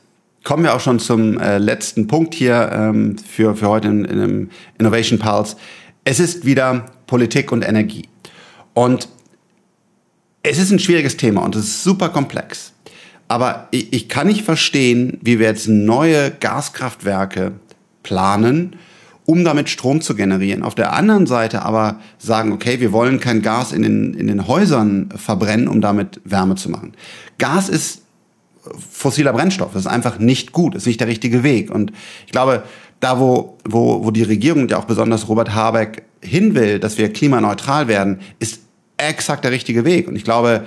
kommen 0.44 0.64
wir 0.64 0.74
auch 0.74 0.81
schon 0.81 0.98
zum 0.98 1.38
äh, 1.38 1.59
letzten 1.59 2.07
Punkt 2.07 2.35
hier 2.35 2.70
ähm, 2.72 3.18
für, 3.18 3.55
für 3.55 3.68
heute 3.68 3.88
in, 3.88 4.05
in 4.07 4.20
einem 4.20 4.50
Innovation 4.78 5.18
Pulse. 5.18 5.57
Es 6.05 6.20
ist 6.20 6.46
wieder 6.46 6.87
Politik 7.07 7.52
und 7.52 7.62
Energie. 7.62 8.09
Und 8.72 9.09
es 10.42 10.59
ist 10.59 10.70
ein 10.70 10.78
schwieriges 10.78 11.18
Thema 11.18 11.42
und 11.42 11.55
es 11.55 11.64
ist 11.64 11.85
super 11.85 12.09
komplex. 12.09 12.72
Aber 13.28 13.68
ich, 13.72 13.92
ich 13.92 14.09
kann 14.09 14.26
nicht 14.26 14.42
verstehen, 14.42 15.18
wie 15.20 15.38
wir 15.38 15.48
jetzt 15.48 15.68
neue 15.68 16.31
Gaskraftwerke 16.31 17.52
planen, 18.02 18.76
um 19.24 19.44
damit 19.44 19.68
Strom 19.68 20.00
zu 20.00 20.14
generieren. 20.14 20.62
Auf 20.62 20.74
der 20.74 20.92
anderen 20.92 21.26
Seite 21.26 21.62
aber 21.62 22.00
sagen, 22.18 22.52
okay, 22.52 22.80
wir 22.80 22.92
wollen 22.92 23.20
kein 23.20 23.42
Gas 23.42 23.72
in 23.72 23.82
den, 23.82 24.14
in 24.14 24.26
den 24.26 24.48
Häusern 24.48 25.11
verbrennen, 25.16 25.68
um 25.68 25.80
damit 25.80 26.20
Wärme 26.24 26.56
zu 26.56 26.70
machen. 26.70 26.92
Gas 27.38 27.68
ist 27.68 28.02
fossiler 28.90 29.32
Brennstoff. 29.32 29.72
Das 29.72 29.82
ist 29.82 29.90
einfach 29.90 30.18
nicht 30.18 30.52
gut, 30.52 30.74
ist 30.74 30.87
nicht 30.87 31.00
der 31.00 31.08
richtige 31.08 31.42
Weg. 31.42 31.70
Und 31.70 31.92
ich 32.26 32.32
glaube, 32.32 32.62
da 33.00 33.18
wo, 33.18 33.58
wo, 33.68 34.04
wo 34.04 34.11
die 34.11 34.22
Regierung, 34.22 34.68
ja 34.68 34.78
auch 34.78 34.85
besonders 34.85 35.28
Robert 35.28 35.54
Habeck, 35.54 36.04
hin 36.20 36.54
will, 36.54 36.78
dass 36.78 36.98
wir 36.98 37.12
klimaneutral 37.12 37.88
werden, 37.88 38.20
ist 38.38 38.61
exakt 38.96 39.44
der 39.44 39.50
richtige 39.50 39.85
Weg. 39.85 40.06
Und 40.06 40.14
ich 40.14 40.24
glaube, 40.24 40.64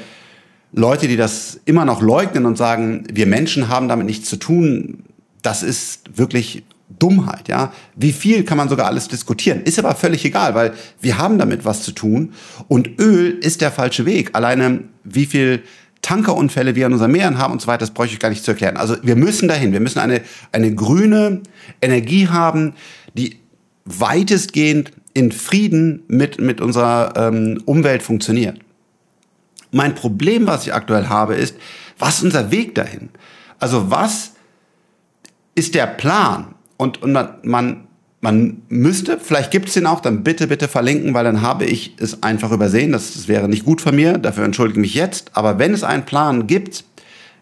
Leute, 0.73 1.07
die 1.07 1.15
das 1.15 1.59
immer 1.63 1.85
noch 1.85 2.01
leugnen 2.01 2.45
und 2.45 2.57
sagen, 2.57 3.05
wir 3.11 3.27
Menschen 3.27 3.69
haben 3.69 3.87
damit 3.87 4.05
nichts 4.05 4.29
zu 4.29 4.35
tun, 4.35 5.03
das 5.41 5.63
ist 5.63 6.17
wirklich 6.17 6.63
Dummheit, 6.87 7.47
ja. 7.47 7.73
Wie 7.95 8.13
viel 8.13 8.43
kann 8.43 8.57
man 8.57 8.69
sogar 8.69 8.85
alles 8.85 9.07
diskutieren? 9.07 9.61
Ist 9.63 9.79
aber 9.79 9.95
völlig 9.95 10.23
egal, 10.23 10.53
weil 10.55 10.73
wir 11.01 11.17
haben 11.17 11.37
damit 11.37 11.65
was 11.65 11.83
zu 11.83 11.91
tun 11.91 12.33
und 12.67 12.99
Öl 12.99 13.31
ist 13.31 13.61
der 13.61 13.71
falsche 13.71 14.05
Weg. 14.05 14.31
Alleine 14.33 14.83
wie 15.03 15.25
viel 15.25 15.63
Tankerunfälle 16.01 16.75
wir 16.75 16.85
in 16.85 16.93
unseren 16.93 17.11
Meeren 17.11 17.39
haben 17.39 17.53
und 17.53 17.61
so 17.61 17.67
weiter, 17.67 17.79
das 17.79 17.91
bräuchte 17.91 18.13
ich 18.13 18.19
gar 18.19 18.29
nicht 18.29 18.43
zu 18.43 18.51
erklären. 18.51 18.77
Also 18.77 18.95
wir 19.01 19.15
müssen 19.15 19.47
dahin, 19.47 19.73
wir 19.73 19.79
müssen 19.79 19.99
eine, 19.99 20.21
eine 20.51 20.73
grüne 20.73 21.41
Energie 21.81 22.27
haben, 22.27 22.73
die 23.15 23.39
weitestgehend 23.85 24.91
in 25.15 25.31
Frieden 25.31 26.03
mit, 26.07 26.39
mit 26.39 26.61
unserer 26.61 27.13
ähm, 27.15 27.61
Umwelt 27.65 28.03
funktioniert. 28.03 28.59
Mein 29.71 29.95
Problem, 29.95 30.45
was 30.45 30.67
ich 30.67 30.73
aktuell 30.73 31.07
habe, 31.07 31.35
ist, 31.35 31.55
was 31.97 32.17
ist 32.17 32.23
unser 32.23 32.51
Weg 32.51 32.75
dahin? 32.75 33.09
Also 33.59 33.89
was 33.89 34.33
ist 35.55 35.73
der 35.73 35.87
Plan? 35.87 36.54
Und, 36.77 37.01
und 37.01 37.11
man, 37.11 37.35
man, 37.43 37.87
man 38.21 38.61
müsste, 38.69 39.19
vielleicht 39.19 39.51
gibt 39.51 39.67
es 39.67 39.75
den 39.75 39.85
auch, 39.85 40.01
dann 40.01 40.23
bitte, 40.23 40.47
bitte 40.47 40.67
verlinken, 40.67 41.13
weil 41.13 41.23
dann 41.23 41.41
habe 41.41 41.65
ich 41.65 41.95
es 41.99 42.23
einfach 42.23 42.51
übersehen. 42.51 42.91
Das, 42.91 43.13
das 43.13 43.27
wäre 43.27 43.47
nicht 43.47 43.65
gut 43.65 43.81
von 43.81 43.95
mir, 43.95 44.17
dafür 44.17 44.43
entschuldige 44.45 44.79
ich 44.79 44.81
mich 44.81 44.93
jetzt. 44.95 45.31
Aber 45.33 45.59
wenn 45.59 45.73
es 45.73 45.83
einen 45.83 46.05
Plan 46.05 46.47
gibt, 46.47 46.83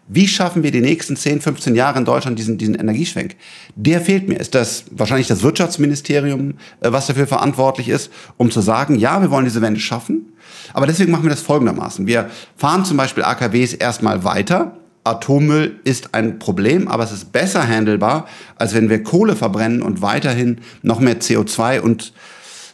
wie 0.06 0.28
schaffen 0.28 0.62
wir 0.62 0.70
die 0.70 0.82
nächsten 0.82 1.16
10, 1.16 1.40
15 1.40 1.74
Jahre 1.74 1.98
in 1.98 2.04
Deutschland 2.04 2.38
diesen, 2.38 2.58
diesen 2.58 2.74
Energieschwenk? 2.74 3.36
Der 3.74 4.02
fehlt 4.02 4.28
mir. 4.28 4.38
Ist 4.38 4.54
das 4.54 4.84
wahrscheinlich 4.90 5.28
das 5.28 5.42
Wirtschaftsministerium, 5.42 6.54
äh, 6.80 6.92
was 6.92 7.06
dafür 7.06 7.26
verantwortlich 7.26 7.88
ist, 7.88 8.10
um 8.36 8.50
zu 8.50 8.60
sagen, 8.60 8.98
ja, 8.98 9.22
wir 9.22 9.30
wollen 9.30 9.46
diese 9.46 9.62
Wende 9.62 9.80
schaffen. 9.80 10.32
Aber 10.74 10.86
deswegen 10.86 11.10
machen 11.10 11.24
wir 11.24 11.30
das 11.30 11.40
folgendermaßen. 11.40 12.06
Wir 12.06 12.30
fahren 12.56 12.84
zum 12.84 12.96
Beispiel 12.98 13.24
AKWs 13.24 13.72
erstmal 13.72 14.24
weiter. 14.24 14.76
Atommüll 15.04 15.80
ist 15.84 16.14
ein 16.14 16.38
Problem, 16.38 16.88
aber 16.88 17.04
es 17.04 17.12
ist 17.12 17.32
besser 17.32 17.68
handelbar, 17.68 18.26
als 18.56 18.74
wenn 18.74 18.88
wir 18.88 19.02
Kohle 19.02 19.36
verbrennen 19.36 19.82
und 19.82 20.02
weiterhin 20.02 20.58
noch 20.82 20.98
mehr 20.98 21.20
CO2 21.20 21.80
und 21.80 22.12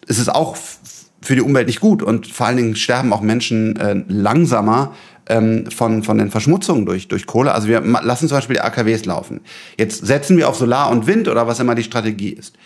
es 0.07 0.19
ist 0.19 0.29
auch 0.29 0.57
für 1.23 1.35
die 1.35 1.43
Umwelt 1.43 1.67
nicht 1.67 1.81
gut 1.81 2.03
und 2.03 2.27
vor 2.27 2.47
allen 2.47 2.57
Dingen 2.57 2.77
sterben 2.77 3.13
auch 3.13 3.21
Menschen 3.21 3.77
äh, 3.77 4.03
langsamer 4.09 4.95
ähm, 5.27 5.71
von, 5.71 6.03
von 6.03 6.19
den 6.19 6.31
Verschmutzungen 6.31 6.87
durch, 6.87 7.09
durch 7.09 7.27
Kohle. 7.27 7.53
Also 7.53 7.69
wir 7.69 7.81
lassen 7.81 8.29
zum 8.29 8.39
Beispiel 8.39 8.57
die 8.57 8.63
AKWs 8.63 9.05
laufen. 9.05 9.41
Jetzt 9.77 10.07
setzen 10.07 10.37
wir 10.37 10.49
auf 10.49 10.57
Solar 10.57 10.91
und 10.91 11.07
Wind 11.07 11.29
oder 11.29 11.47
was 11.47 11.61
immer 11.61 11.75
die 11.75 11.83
Strategie 11.83 12.31
ist. 12.31 12.57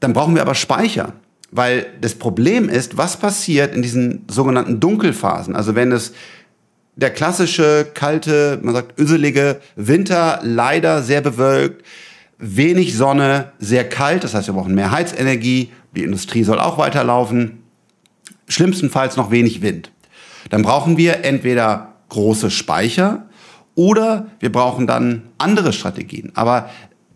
Dann 0.00 0.12
brauchen 0.12 0.34
wir 0.34 0.42
aber 0.42 0.54
Speicher. 0.54 1.14
Weil 1.52 1.86
das 2.00 2.14
Problem 2.14 2.68
ist, 2.68 2.96
was 2.96 3.16
passiert 3.16 3.74
in 3.74 3.82
diesen 3.82 4.24
sogenannten 4.30 4.78
Dunkelphasen? 4.78 5.56
Also 5.56 5.74
wenn 5.74 5.90
es 5.90 6.12
der 7.00 7.10
klassische, 7.10 7.86
kalte, 7.94 8.58
man 8.62 8.74
sagt 8.74 8.98
öselige 8.98 9.60
Winter, 9.76 10.40
leider 10.42 11.02
sehr 11.02 11.20
bewölkt, 11.20 11.84
wenig 12.38 12.96
Sonne, 12.96 13.52
sehr 13.58 13.88
kalt, 13.88 14.24
das 14.24 14.34
heißt, 14.34 14.48
wir 14.48 14.54
brauchen 14.54 14.74
mehr 14.74 14.90
Heizenergie, 14.90 15.70
die 15.94 16.04
Industrie 16.04 16.44
soll 16.44 16.58
auch 16.58 16.78
weiterlaufen, 16.78 17.62
schlimmstenfalls 18.48 19.16
noch 19.16 19.30
wenig 19.30 19.62
Wind 19.62 19.90
dann 20.50 20.62
brauchen 20.62 20.96
wir 20.96 21.24
entweder 21.24 21.94
große 22.08 22.50
Speicher 22.50 23.26
oder 23.74 24.26
wir 24.40 24.52
brauchen 24.52 24.86
dann 24.86 25.22
andere 25.38 25.72
Strategien. 25.72 26.32
Aber 26.34 26.68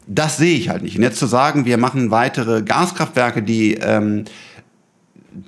das 0.06 0.36
sehe 0.36 0.56
ich 0.56 0.68
halt 0.68 0.82
nicht. 0.82 0.96
Und 0.96 1.02
jetzt 1.02 1.18
zu 1.18 1.26
sagen, 1.26 1.64
wir 1.64 1.78
machen 1.78 2.10
weitere 2.10 2.62
Gaskraftwerke, 2.62 3.42
die, 3.42 3.74
ähm, 3.74 4.24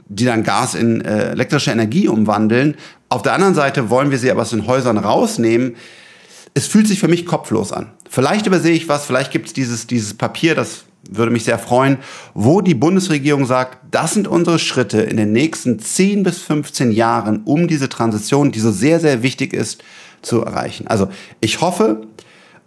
die 0.09 0.25
dann 0.25 0.42
Gas 0.42 0.75
in 0.75 1.01
äh, 1.01 1.31
elektrische 1.31 1.70
Energie 1.70 2.09
umwandeln. 2.09 2.75
Auf 3.09 3.23
der 3.23 3.35
anderen 3.35 3.55
Seite 3.55 3.90
wollen 3.90 4.11
wir 4.11 4.19
sie 4.19 4.31
aber 4.31 4.42
aus 4.42 4.51
den 4.51 4.66
Häusern 4.66 4.99
rausnehmen. 4.99 5.77
Es 6.55 6.66
fühlt 6.66 6.88
sich 6.88 6.99
für 6.99 7.09
mich 7.09 7.27
kopflos 7.27 7.73
an. 7.73 7.92
Vielleicht 8.09 8.47
übersehe 8.47 8.75
ich 8.75 8.88
was, 8.88 9.05
vielleicht 9.05 9.31
gibt 9.31 9.47
es 9.47 9.53
dieses, 9.53 9.87
dieses 9.87 10.14
Papier, 10.14 10.55
das 10.55 10.85
würde 11.09 11.31
mich 11.31 11.45
sehr 11.45 11.59
freuen, 11.59 11.99
wo 12.35 12.61
die 12.61 12.75
Bundesregierung 12.75 13.47
sagt, 13.47 13.79
das 13.90 14.14
sind 14.14 14.27
unsere 14.27 14.59
Schritte 14.59 15.03
in 15.03 15.16
den 15.16 15.33
nächsten 15.33 15.79
10 15.79 16.23
bis 16.25 16.38
15 16.38 16.90
Jahren, 16.90 17.42
um 17.45 17.69
diese 17.69 17.88
Transition, 17.88 18.51
die 18.51 18.61
so 18.61 18.73
sehr, 18.73 18.99
sehr 18.99 19.23
wichtig 19.23 19.53
ist, 19.53 19.85
zu 20.23 20.42
erreichen. 20.42 20.88
Also 20.88 21.09
ich 21.40 21.61
hoffe, 21.61 22.09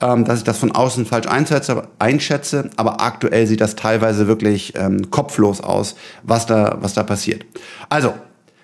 ähm, 0.02 0.24
dass 0.24 0.40
ich 0.40 0.46
das 0.46 0.58
von 0.58 0.72
außen 0.72 1.06
falsch 1.06 1.28
einschätze, 1.28 2.70
aber 2.78 3.02
aktuell 3.02 3.48
sieht 3.48 3.62
das 3.62 3.76
teilweise 3.76 4.28
wirklich 4.28 4.74
ähm, 4.78 5.12
kopflos 5.12 5.62
aus, 5.62 5.96
was 6.24 6.46
da, 6.46 6.78
was 6.80 6.94
da 6.94 7.04
passiert. 7.04 7.46
Also, 7.90 8.14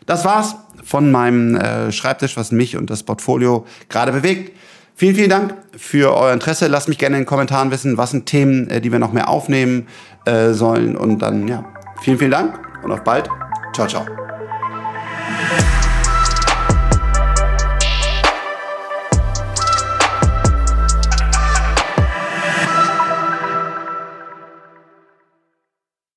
das 0.06 0.24
war's 0.24 0.56
von 0.86 1.12
meinem 1.12 1.56
äh, 1.56 1.91
Schreibtisch, 1.91 2.38
was 2.38 2.52
mich 2.52 2.78
und 2.78 2.89
das 2.89 3.04
Portfolio 3.04 3.65
gerade 3.89 4.12
bewegt. 4.12 4.52
Vielen, 4.95 5.15
vielen 5.15 5.30
Dank 5.30 5.56
für 5.76 6.15
euer 6.15 6.32
Interesse. 6.32 6.67
Lasst 6.67 6.88
mich 6.88 6.98
gerne 6.98 7.17
in 7.17 7.24
den 7.24 7.28
Kommentaren 7.28 7.69
wissen, 7.71 7.98
was 7.98 8.12
sind 8.12 8.28
Themen, 8.28 8.69
äh, 8.69 8.80
die 8.80 8.91
wir 8.91 9.00
noch 9.00 9.12
mehr 9.12 9.28
aufnehmen 9.28 9.88
äh, 10.26 10.54
sollen. 10.54 10.95
Und 10.95 11.19
dann, 11.19 11.48
ja, 11.48 11.65
vielen, 12.02 12.19
vielen 12.19 12.32
Dank 12.32 12.60
und 12.84 12.91
auf 12.91 13.04
bald. 13.04 13.28
Ciao, 13.74 13.88
ciao. 13.88 14.25